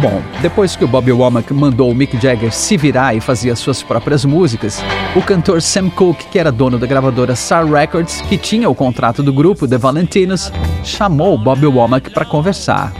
Bom, 0.02 0.22
depois 0.42 0.76
que 0.76 0.84
o 0.84 0.88
Bobby 0.88 1.12
Womack 1.12 1.54
mandou 1.54 1.90
o 1.90 1.96
Mick 1.96 2.20
Jagger 2.20 2.52
se 2.52 2.76
virar 2.76 3.16
e 3.16 3.22
fazer 3.22 3.56
suas 3.56 3.82
próprias 3.82 4.26
músicas, 4.26 4.84
o 5.16 5.22
cantor 5.22 5.62
Sam 5.62 5.90
Cooke, 5.90 6.28
que 6.28 6.38
era 6.38 6.52
dono 6.52 6.78
da 6.78 6.86
gravadora 6.86 7.36
Star 7.36 7.66
Records, 7.66 8.22
que 8.22 8.38
tinha 8.38 8.70
o 8.70 8.76
contrato 8.76 9.24
do 9.24 9.32
grupo 9.32 9.68
The 9.68 9.78
Valentinos, 9.78 10.52
chamou 10.84 11.38
Bobby 11.38 11.66
Womack 11.66 12.10
para 12.12 12.26
conversar. 12.26 12.94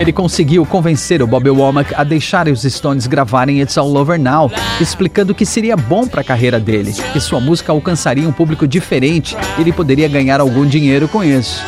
Ele 0.00 0.12
conseguiu 0.12 0.66
convencer 0.66 1.22
o 1.22 1.28
Bobby 1.28 1.50
Womack 1.50 1.94
a 1.94 2.02
deixar 2.02 2.48
os 2.48 2.62
Stones 2.62 3.06
gravarem 3.06 3.60
It's 3.60 3.78
All 3.78 3.94
Over 3.94 4.18
Now, 4.18 4.50
explicando 4.80 5.34
que 5.34 5.46
seria 5.46 5.76
bom 5.76 6.08
para 6.08 6.22
a 6.22 6.24
carreira 6.24 6.58
dele, 6.58 6.92
que 7.12 7.20
sua 7.20 7.40
música 7.40 7.70
alcançaria 7.70 8.28
um 8.28 8.32
público 8.32 8.66
diferente 8.66 9.36
e 9.56 9.60
ele 9.60 9.72
poderia 9.72 10.08
ganhar 10.08 10.40
algum 10.40 10.66
dinheiro 10.66 11.06
com 11.06 11.22
isso. 11.22 11.62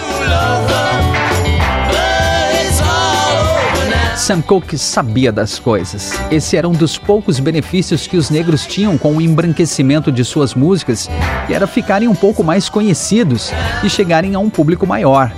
Sam 4.24 4.40
Cooke 4.40 4.78
sabia 4.78 5.30
das 5.30 5.58
coisas. 5.58 6.14
Esse 6.30 6.56
era 6.56 6.66
um 6.66 6.72
dos 6.72 6.96
poucos 6.96 7.38
benefícios 7.38 8.06
que 8.06 8.16
os 8.16 8.30
negros 8.30 8.64
tinham 8.64 8.96
com 8.96 9.14
o 9.14 9.20
embranquecimento 9.20 10.10
de 10.10 10.24
suas 10.24 10.54
músicas, 10.54 11.10
que 11.46 11.52
era 11.52 11.66
ficarem 11.66 12.08
um 12.08 12.14
pouco 12.14 12.42
mais 12.42 12.70
conhecidos 12.70 13.52
e 13.84 13.90
chegarem 13.90 14.34
a 14.34 14.38
um 14.38 14.48
público 14.48 14.86
maior. 14.86 15.30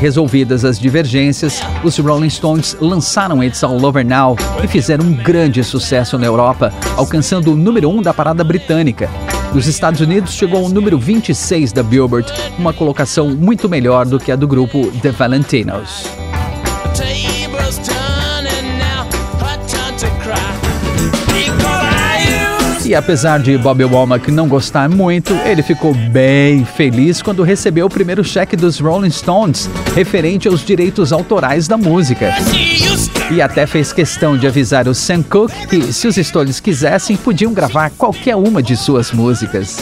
Resolvidas 0.00 0.64
as 0.64 0.78
divergências, 0.78 1.60
os 1.84 1.98
Rolling 1.98 2.30
Stones 2.30 2.74
lançaram 2.80 3.44
It's 3.44 3.62
All 3.62 3.84
Over 3.84 4.06
Now 4.06 4.34
e 4.64 4.66
fizeram 4.66 5.04
um 5.04 5.12
grande 5.12 5.62
sucesso 5.62 6.16
na 6.16 6.24
Europa, 6.24 6.72
alcançando 6.96 7.52
o 7.52 7.54
número 7.54 7.90
1 7.90 7.98
um 7.98 8.00
da 8.00 8.14
parada 8.14 8.42
britânica. 8.42 9.10
Nos 9.52 9.66
Estados 9.66 10.00
Unidos 10.00 10.32
chegou 10.32 10.64
ao 10.64 10.70
número 10.70 10.98
26 10.98 11.70
da 11.70 11.82
Billboard, 11.82 12.32
uma 12.58 12.72
colocação 12.72 13.28
muito 13.28 13.68
melhor 13.68 14.06
do 14.06 14.18
que 14.18 14.32
a 14.32 14.36
do 14.36 14.48
grupo 14.48 14.90
The 15.02 15.10
Valentinos. 15.10 16.15
E 22.86 22.94
apesar 22.94 23.40
de 23.40 23.58
Bobby 23.58 23.82
Womack 23.82 24.30
não 24.30 24.46
gostar 24.46 24.88
muito, 24.88 25.34
ele 25.44 25.60
ficou 25.60 25.92
bem 25.92 26.64
feliz 26.64 27.20
quando 27.20 27.42
recebeu 27.42 27.86
o 27.86 27.90
primeiro 27.90 28.22
cheque 28.22 28.54
dos 28.54 28.78
Rolling 28.78 29.10
Stones 29.10 29.68
referente 29.92 30.46
aos 30.46 30.64
direitos 30.64 31.12
autorais 31.12 31.66
da 31.66 31.76
música. 31.76 32.32
E 33.28 33.42
até 33.42 33.66
fez 33.66 33.92
questão 33.92 34.38
de 34.38 34.46
avisar 34.46 34.86
o 34.86 34.94
Sam 34.94 35.24
Cooke 35.24 35.66
que, 35.66 35.92
se 35.92 36.06
os 36.06 36.14
Stones 36.14 36.60
quisessem, 36.60 37.16
podiam 37.16 37.52
gravar 37.52 37.90
qualquer 37.90 38.36
uma 38.36 38.62
de 38.62 38.76
suas 38.76 39.10
músicas. 39.10 39.78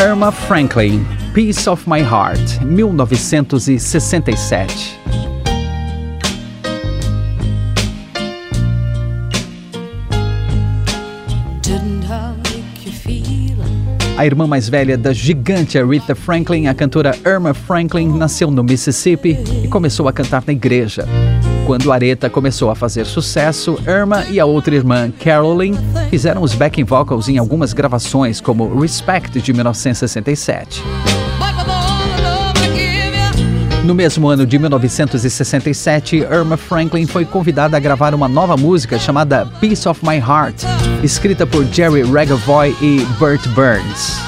Irma 0.00 0.32
Franklin 0.32 1.06
Piece 1.38 1.70
of 1.70 1.88
My 1.88 2.00
Heart, 2.00 2.64
1967. 2.64 4.98
A 14.16 14.26
irmã 14.26 14.48
mais 14.48 14.68
velha 14.68 14.98
da 14.98 15.12
gigante 15.12 15.78
Aretha 15.78 16.16
Franklin, 16.16 16.66
a 16.66 16.74
cantora 16.74 17.16
Irma 17.24 17.54
Franklin, 17.54 18.08
nasceu 18.08 18.50
no 18.50 18.64
Mississippi 18.64 19.38
e 19.62 19.68
começou 19.68 20.08
a 20.08 20.12
cantar 20.12 20.42
na 20.44 20.52
igreja. 20.52 21.06
Quando 21.64 21.92
Aretha 21.92 22.28
começou 22.28 22.68
a 22.68 22.74
fazer 22.74 23.06
sucesso, 23.06 23.78
Irma 23.86 24.24
e 24.28 24.40
a 24.40 24.44
outra 24.44 24.74
irmã, 24.74 25.12
Carolyn, 25.20 25.76
fizeram 26.10 26.42
os 26.42 26.56
backing 26.56 26.82
vocals 26.82 27.28
em 27.28 27.38
algumas 27.38 27.72
gravações, 27.72 28.40
como 28.40 28.80
Respect 28.80 29.40
de 29.40 29.52
1967. 29.52 30.82
No 33.84 33.94
mesmo 33.94 34.28
ano 34.28 34.44
de 34.44 34.58
1967, 34.58 36.16
Irma 36.16 36.56
Franklin 36.56 37.06
foi 37.06 37.24
convidada 37.24 37.76
a 37.76 37.80
gravar 37.80 38.14
uma 38.14 38.28
nova 38.28 38.56
música 38.56 38.98
chamada 38.98 39.46
Piece 39.60 39.88
of 39.88 40.04
My 40.04 40.16
Heart, 40.16 40.64
escrita 41.02 41.46
por 41.46 41.64
Jerry 41.72 42.02
Regavoy 42.02 42.76
e 42.82 43.06
Burt 43.18 43.46
Burns. 43.48 44.18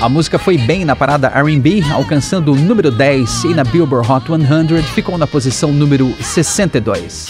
A 0.00 0.08
música 0.08 0.38
foi 0.38 0.56
bem 0.56 0.84
na 0.84 0.94
parada 0.94 1.26
R&B, 1.28 1.82
alcançando 1.92 2.52
o 2.52 2.56
número 2.56 2.90
10 2.90 3.44
e 3.44 3.48
na 3.48 3.64
Billboard 3.64 4.08
Hot 4.10 4.26
100 4.26 4.82
ficou 4.94 5.18
na 5.18 5.26
posição 5.26 5.72
número 5.72 6.14
62. 6.20 7.26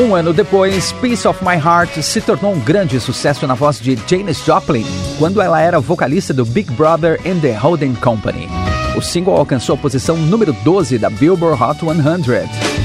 Um 0.00 0.14
ano 0.14 0.32
depois, 0.32 0.92
Piece 0.92 1.26
of 1.26 1.44
My 1.44 1.56
Heart 1.56 2.00
se 2.04 2.20
tornou 2.20 2.52
um 2.52 2.60
grande 2.60 3.00
sucesso 3.00 3.48
na 3.48 3.54
voz 3.54 3.80
de 3.80 3.98
Janis 4.06 4.38
Joplin, 4.44 4.86
quando 5.18 5.42
ela 5.42 5.60
era 5.60 5.80
vocalista 5.80 6.32
do 6.32 6.44
Big 6.44 6.70
Brother 6.74 7.20
and 7.26 7.40
the 7.40 7.52
Holding 7.52 7.96
Company. 7.96 8.48
O 8.96 9.02
single 9.02 9.34
alcançou 9.34 9.74
a 9.74 9.78
posição 9.78 10.16
número 10.16 10.52
12 10.62 10.98
da 10.98 11.10
Billboard 11.10 11.60
Hot 11.60 11.80
100. 11.80 12.78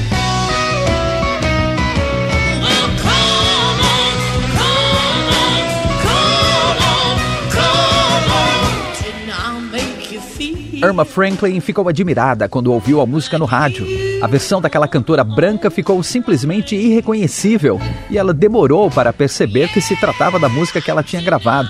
Irma 10.82 11.04
Franklin 11.04 11.60
ficou 11.60 11.88
admirada 11.88 12.48
quando 12.48 12.72
ouviu 12.72 13.00
a 13.00 13.06
música 13.06 13.38
no 13.38 13.44
rádio. 13.44 14.03
A 14.24 14.26
versão 14.26 14.58
daquela 14.58 14.88
cantora 14.88 15.22
branca 15.22 15.70
ficou 15.70 16.02
simplesmente 16.02 16.74
irreconhecível 16.74 17.78
e 18.08 18.16
ela 18.16 18.32
demorou 18.32 18.90
para 18.90 19.12
perceber 19.12 19.68
que 19.68 19.82
se 19.82 19.94
tratava 19.96 20.38
da 20.38 20.48
música 20.48 20.80
que 20.80 20.90
ela 20.90 21.02
tinha 21.02 21.20
gravado. 21.20 21.68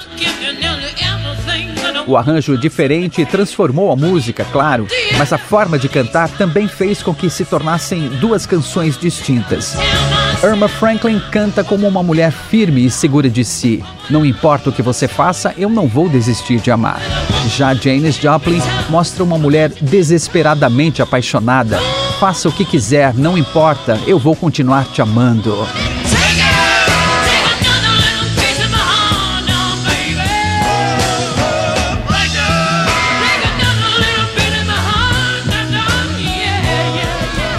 O 2.07 2.17
arranjo 2.17 2.57
diferente 2.57 3.27
transformou 3.27 3.91
a 3.91 3.97
música, 3.97 4.47
claro, 4.53 4.87
mas 5.19 5.33
a 5.33 5.39
forma 5.39 5.77
de 5.77 5.89
cantar 5.89 6.29
também 6.29 6.69
fez 6.69 7.03
com 7.03 7.13
que 7.13 7.29
se 7.29 7.45
tornassem 7.45 8.09
duas 8.21 8.47
canções 8.47 8.97
distintas. 8.97 9.75
Irma 10.41 10.69
Franklin 10.69 11.21
canta 11.33 11.65
como 11.65 11.89
uma 11.89 12.05
mulher 12.05 12.31
firme 12.31 12.87
e 12.87 12.91
segura 12.91 13.29
de 13.29 13.45
si. 13.45 13.83
Não 14.09 14.25
importa 14.25 14.71
o 14.71 14.73
que 14.73 14.83
você 14.83 15.09
faça, 15.09 15.53
eu 15.59 15.69
não 15.69 15.89
vou 15.89 16.09
desistir 16.09 16.61
de 16.61 16.71
amar. 16.71 17.01
Já 17.49 17.75
Janis 17.75 18.15
Joplin 18.15 18.63
mostra 18.89 19.25
uma 19.25 19.39
mulher 19.39 19.73
desesperadamente 19.81 21.03
apaixonada. 21.03 21.81
Faça 22.25 22.49
o 22.49 22.53
que 22.53 22.65
quiser, 22.65 23.13
não 23.13 23.37
importa, 23.37 24.01
eu 24.07 24.19
vou 24.19 24.35
continuar 24.35 24.87
te 24.87 25.03
amando. 25.03 25.69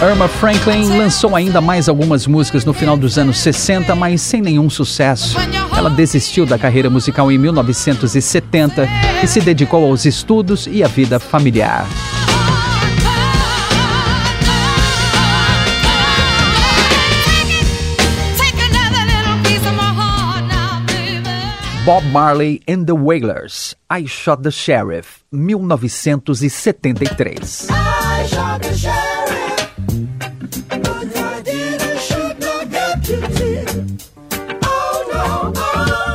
Irma 0.02 0.26
Franklin 0.26 0.98
lançou 0.98 1.36
ainda 1.36 1.60
mais 1.60 1.88
algumas 1.88 2.26
músicas 2.26 2.64
no 2.64 2.74
final 2.74 2.96
dos 2.96 3.16
anos 3.16 3.38
60, 3.38 3.94
mas 3.94 4.20
sem 4.20 4.42
nenhum 4.42 4.68
sucesso. 4.68 5.36
Ela 5.76 5.88
desistiu 5.88 6.44
da 6.44 6.58
carreira 6.58 6.90
musical 6.90 7.30
em 7.30 7.38
1970 7.38 8.88
e 9.22 9.28
se 9.28 9.40
dedicou 9.40 9.84
aos 9.84 10.04
estudos 10.04 10.66
e 10.66 10.82
à 10.82 10.88
vida 10.88 11.20
familiar. 11.20 11.86
Bob 21.86 22.02
Marley 22.06 22.60
and 22.66 22.86
the 22.86 22.96
Wailers, 22.96 23.76
I 23.88 24.06
Shot 24.06 24.42
the 24.42 24.50
Sheriff, 24.50 25.22
1973. 25.30 27.68
I 27.70 28.26
shot 28.26 28.60
the 28.60 28.74
sheriff. 28.74 29.22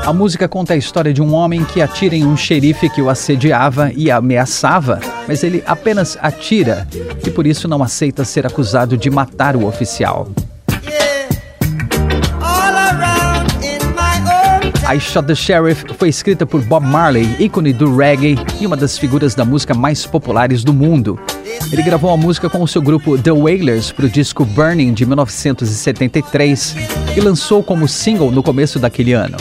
A 0.06 0.12
música 0.12 0.50
conta 0.50 0.74
a 0.74 0.76
história 0.76 1.14
de 1.14 1.22
um 1.22 1.34
homem 1.34 1.64
que 1.64 1.82
atira 1.82 2.18
em 2.18 2.26
um 2.26 2.36
xerife 2.36 2.90
que 2.90 3.02
o 3.02 3.10
assediava 3.10 3.94
e 3.96 4.12
ameaçava, 4.12 5.00
mas 5.26 5.42
ele 5.42 5.64
apenas 5.66 6.18
atira 6.22 6.86
e 7.26 7.32
por 7.32 7.48
isso 7.48 7.70
não 7.70 7.82
aceita 7.82 8.26
ser 8.26 8.46
acusado 8.46 8.98
de 8.98 9.10
matar 9.10 9.56
o 9.56 9.66
oficial. 9.66 10.28
I 14.92 15.00
Shot 15.00 15.26
the 15.26 15.36
Sheriff 15.36 15.86
foi 15.98 16.10
escrita 16.10 16.46
por 16.46 16.62
Bob 16.64 16.86
Marley, 16.86 17.38
ícone 17.40 17.72
do 17.72 17.96
reggae 17.96 18.36
e 18.60 18.68
uma 18.68 18.76
das 18.76 18.98
figuras 18.98 19.34
da 19.34 19.46
música 19.46 19.74
mais 19.74 20.06
populares 20.06 20.66
do 20.66 20.74
mundo. 20.74 21.18
Ele 21.72 21.82
gravou 21.82 22.12
a 22.12 22.18
música 22.18 22.50
com 22.50 22.62
o 22.62 22.68
seu 22.68 22.82
grupo 22.82 23.18
The 23.18 23.32
Wailers 23.32 23.94
para 23.94 24.06
o 24.06 24.10
disco 24.10 24.44
Burning 24.44 24.94
de 24.94 25.06
1973 25.06 26.76
e 27.16 27.22
lançou 27.22 27.64
como 27.64 27.88
single 27.88 28.32
no 28.32 28.44
começo 28.44 28.80
daquele 28.80 29.14
ano. 29.14 29.38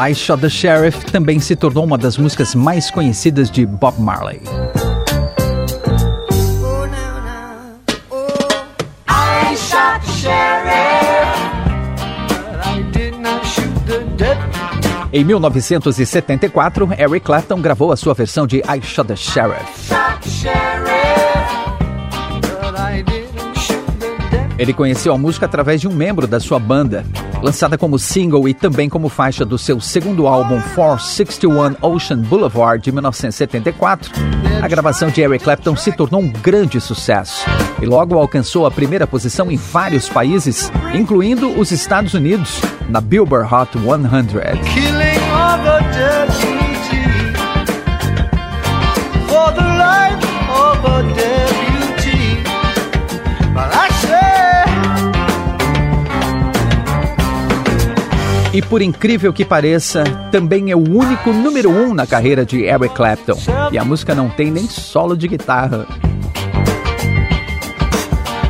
I 0.00 0.14
Shot 0.14 0.40
the 0.40 0.48
Sheriff 0.48 1.04
também 1.12 1.38
se 1.40 1.54
tornou 1.54 1.84
uma 1.84 1.98
das 1.98 2.16
músicas 2.16 2.54
mais 2.54 2.90
conhecidas 2.90 3.50
de 3.50 3.66
Bob 3.66 4.00
Marley. 4.00 4.40
Em 15.10 15.24
1974, 15.24 16.88
Eric 16.98 17.24
Clapton 17.24 17.60
gravou 17.62 17.90
a 17.92 17.96
sua 17.96 18.12
versão 18.12 18.46
de 18.46 18.58
I 18.58 18.82
Shot 18.82 19.08
the 19.08 19.16
Sheriff. 19.16 20.57
Ele 24.58 24.72
conheceu 24.72 25.12
a 25.12 25.18
música 25.18 25.46
através 25.46 25.80
de 25.80 25.86
um 25.86 25.92
membro 25.92 26.26
da 26.26 26.40
sua 26.40 26.58
banda. 26.58 27.04
Lançada 27.40 27.78
como 27.78 27.98
single 27.98 28.48
e 28.48 28.54
também 28.54 28.88
como 28.88 29.08
faixa 29.08 29.44
do 29.44 29.56
seu 29.56 29.80
segundo 29.80 30.26
álbum 30.26 30.60
461 30.74 31.76
Ocean 31.80 32.18
Boulevard 32.18 32.82
de 32.82 32.90
1974, 32.90 34.10
a 34.60 34.66
gravação 34.66 35.08
de 35.08 35.20
Eric 35.20 35.44
Clapton 35.44 35.76
se 35.76 35.92
tornou 35.92 36.20
um 36.20 36.28
grande 36.28 36.80
sucesso 36.80 37.46
e 37.80 37.86
logo 37.86 38.18
alcançou 38.18 38.66
a 38.66 38.70
primeira 38.70 39.06
posição 39.06 39.52
em 39.52 39.56
vários 39.56 40.08
países, 40.08 40.72
incluindo 40.92 41.48
os 41.58 41.70
Estados 41.70 42.14
Unidos, 42.14 42.60
na 42.88 43.00
Billboard 43.00 43.54
Hot 43.54 43.78
100. 43.78 46.17
E 58.58 58.62
por 58.62 58.82
incrível 58.82 59.32
que 59.32 59.44
pareça, 59.44 60.02
também 60.32 60.72
é 60.72 60.74
o 60.74 60.80
único 60.80 61.32
número 61.32 61.70
um 61.70 61.94
na 61.94 62.04
carreira 62.04 62.44
de 62.44 62.64
Eric 62.64 62.92
Clapton. 62.92 63.38
E 63.70 63.78
a 63.78 63.84
música 63.84 64.16
não 64.16 64.28
tem 64.28 64.50
nem 64.50 64.66
solo 64.66 65.16
de 65.16 65.28
guitarra. 65.28 65.86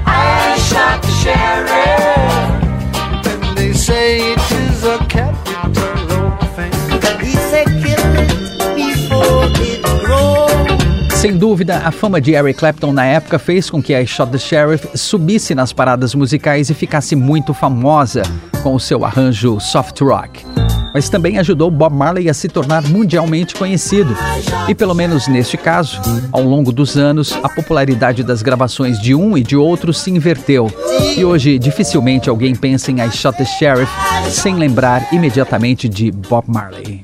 I 0.06 0.58
shot 0.58 1.02
the 1.02 1.08
sheriff, 1.08 1.67
dúvida, 11.38 11.78
a 11.78 11.90
fama 11.90 12.20
de 12.20 12.32
Eric 12.32 12.58
Clapton 12.58 12.92
na 12.92 13.06
época 13.06 13.38
fez 13.38 13.70
com 13.70 13.82
que 13.82 13.94
a 13.94 14.04
Shot 14.04 14.30
the 14.30 14.38
Sheriff 14.38 14.88
subisse 14.94 15.54
nas 15.54 15.72
paradas 15.72 16.14
musicais 16.14 16.68
e 16.68 16.74
ficasse 16.74 17.14
muito 17.14 17.54
famosa 17.54 18.22
com 18.62 18.74
o 18.74 18.80
seu 18.80 19.04
arranjo 19.04 19.60
soft 19.60 20.00
rock. 20.00 20.44
Mas 20.92 21.08
também 21.08 21.38
ajudou 21.38 21.70
Bob 21.70 21.94
Marley 21.94 22.28
a 22.28 22.34
se 22.34 22.48
tornar 22.48 22.82
mundialmente 22.88 23.54
conhecido. 23.54 24.16
E 24.68 24.74
pelo 24.74 24.94
menos 24.94 25.28
neste 25.28 25.56
caso, 25.56 26.00
ao 26.32 26.42
longo 26.42 26.72
dos 26.72 26.96
anos, 26.96 27.32
a 27.42 27.48
popularidade 27.48 28.22
das 28.22 28.42
gravações 28.42 29.00
de 29.00 29.14
um 29.14 29.38
e 29.38 29.42
de 29.42 29.56
outro 29.56 29.94
se 29.94 30.10
inverteu. 30.10 30.72
E 31.16 31.24
hoje 31.24 31.58
dificilmente 31.58 32.28
alguém 32.28 32.54
pensa 32.54 32.90
em 32.90 33.00
I 33.00 33.10
Shot 33.12 33.38
the 33.38 33.44
Sheriff 33.44 33.92
sem 34.30 34.56
lembrar 34.56 35.06
imediatamente 35.12 35.88
de 35.88 36.10
Bob 36.10 36.44
Marley. 36.48 37.02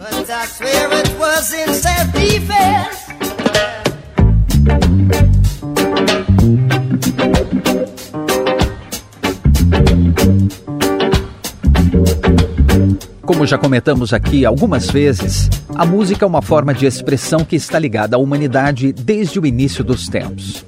Como 13.35 13.49
já 13.49 13.59
comentamos 13.59 14.13
aqui 14.13 14.47
algumas 14.47 14.89
vezes, 14.89 15.51
a 15.75 15.85
música 15.85 16.25
é 16.25 16.29
uma 16.29 16.41
forma 16.41 16.73
de 16.73 16.87
expressão 16.87 17.41
que 17.41 17.57
está 17.57 17.81
ligada 17.81 18.15
à 18.15 18.19
humanidade 18.19 18.93
desde 18.93 19.41
o 19.41 19.45
início 19.45 19.83
dos 19.83 20.07
tempos. 20.07 20.65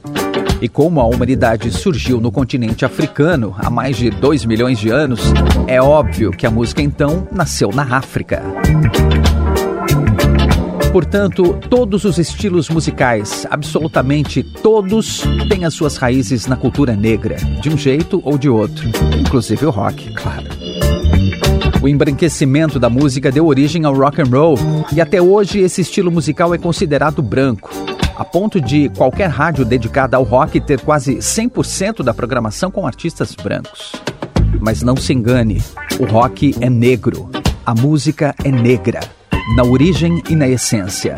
E 0.60 0.68
como 0.68 1.00
a 1.00 1.06
humanidade 1.06 1.70
surgiu 1.70 2.20
no 2.20 2.32
continente 2.32 2.84
africano 2.84 3.54
há 3.56 3.70
mais 3.70 3.96
de 3.96 4.10
2 4.10 4.44
milhões 4.46 4.80
de 4.80 4.90
anos, 4.90 5.20
é 5.68 5.80
óbvio 5.80 6.32
que 6.32 6.44
a 6.44 6.50
música 6.50 6.82
então 6.82 7.28
nasceu 7.30 7.70
na 7.70 7.84
África. 7.96 8.42
Portanto, 10.90 11.60
todos 11.70 12.04
os 12.04 12.18
estilos 12.18 12.68
musicais, 12.68 13.46
absolutamente 13.48 14.42
todos, 14.42 15.22
têm 15.48 15.64
as 15.64 15.72
suas 15.72 15.96
raízes 15.98 16.46
na 16.46 16.56
cultura 16.56 16.96
negra, 16.96 17.36
de 17.62 17.68
um 17.68 17.78
jeito 17.78 18.20
ou 18.24 18.36
de 18.36 18.48
outro, 18.48 18.88
inclusive 19.20 19.64
o 19.66 19.70
rock, 19.70 20.12
claro. 20.14 20.65
O 21.80 21.88
embranquecimento 21.88 22.78
da 22.78 22.88
música 22.88 23.30
deu 23.30 23.46
origem 23.46 23.84
ao 23.84 23.94
rock 23.94 24.20
and 24.20 24.30
roll 24.30 24.58
e 24.92 25.00
até 25.00 25.20
hoje 25.20 25.60
esse 25.60 25.82
estilo 25.82 26.10
musical 26.10 26.54
é 26.54 26.58
considerado 26.58 27.22
branco, 27.22 27.70
a 28.16 28.24
ponto 28.24 28.60
de 28.60 28.88
qualquer 28.90 29.28
rádio 29.28 29.64
dedicada 29.64 30.16
ao 30.16 30.22
rock 30.22 30.60
ter 30.60 30.80
quase 30.80 31.16
100% 31.16 32.02
da 32.02 32.14
programação 32.14 32.70
com 32.70 32.86
artistas 32.86 33.34
brancos. 33.34 33.92
Mas 34.60 34.82
não 34.82 34.96
se 34.96 35.12
engane, 35.12 35.62
o 36.00 36.06
rock 36.06 36.54
é 36.60 36.70
negro, 36.70 37.30
a 37.64 37.74
música 37.74 38.34
é 38.42 38.50
negra, 38.50 39.00
na 39.54 39.62
origem 39.62 40.22
e 40.30 40.34
na 40.34 40.48
essência. 40.48 41.16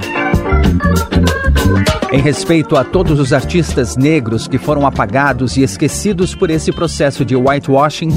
Em 2.10 2.20
respeito 2.20 2.76
a 2.76 2.84
todos 2.84 3.20
os 3.20 3.32
artistas 3.32 3.96
negros 3.96 4.48
que 4.48 4.56
foram 4.56 4.86
apagados 4.86 5.56
e 5.56 5.62
esquecidos 5.62 6.34
por 6.34 6.48
esse 6.48 6.72
processo 6.72 7.24
de 7.24 7.36
whitewashing, 7.36 8.10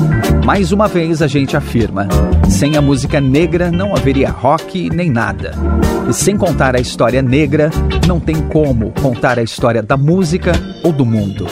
mais 0.45 0.72
uma 0.72 0.88
vez 0.88 1.22
a 1.22 1.28
gente 1.28 1.58
afirma: 1.58 2.08
sem 2.49 2.78
a 2.78 2.82
música 2.82 3.20
negra 3.20 3.70
não 3.70 3.93
haveria 3.95 4.30
rock 4.30 4.89
nem 4.89 5.10
nada. 5.10 5.54
E 6.10 6.14
sem 6.14 6.38
contar 6.38 6.76
a 6.76 6.80
história 6.80 7.22
negra, 7.22 7.70
não 8.08 8.20
tem 8.20 8.36
como 8.47 8.91
contar 9.02 9.38
a 9.38 9.43
história 9.43 9.84
da 9.84 9.97
música 9.97 10.54
ou 10.84 10.93
do 10.93 11.06
mundo. 11.06 11.45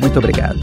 Muito 0.00 0.18
obrigado. 0.18 0.60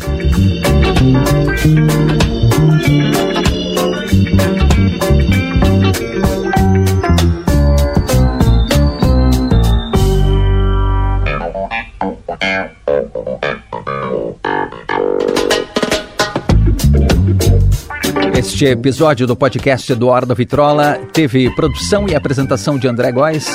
Este 18.58 18.70
episódio 18.70 19.28
do 19.28 19.36
podcast 19.36 19.92
Eduardo 19.92 20.34
Vitrola 20.34 21.00
teve 21.14 21.48
produção 21.54 22.10
e 22.10 22.16
apresentação 22.16 22.80
de 22.80 22.88
André 22.88 23.12
Góes, 23.12 23.48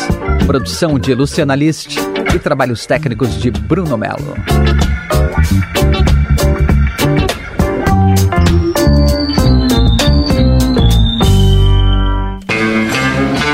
produção 0.47 0.97
de 0.97 1.13
Luciana 1.13 1.57
List 1.57 1.97
e 2.33 2.39
trabalhos 2.39 2.87
técnicos 2.87 3.37
de 3.43 3.51
Bruno 3.51 3.99
Melo. 3.99 4.37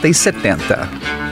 60 0.00 0.08
e 0.08 0.14
70. 0.14 1.29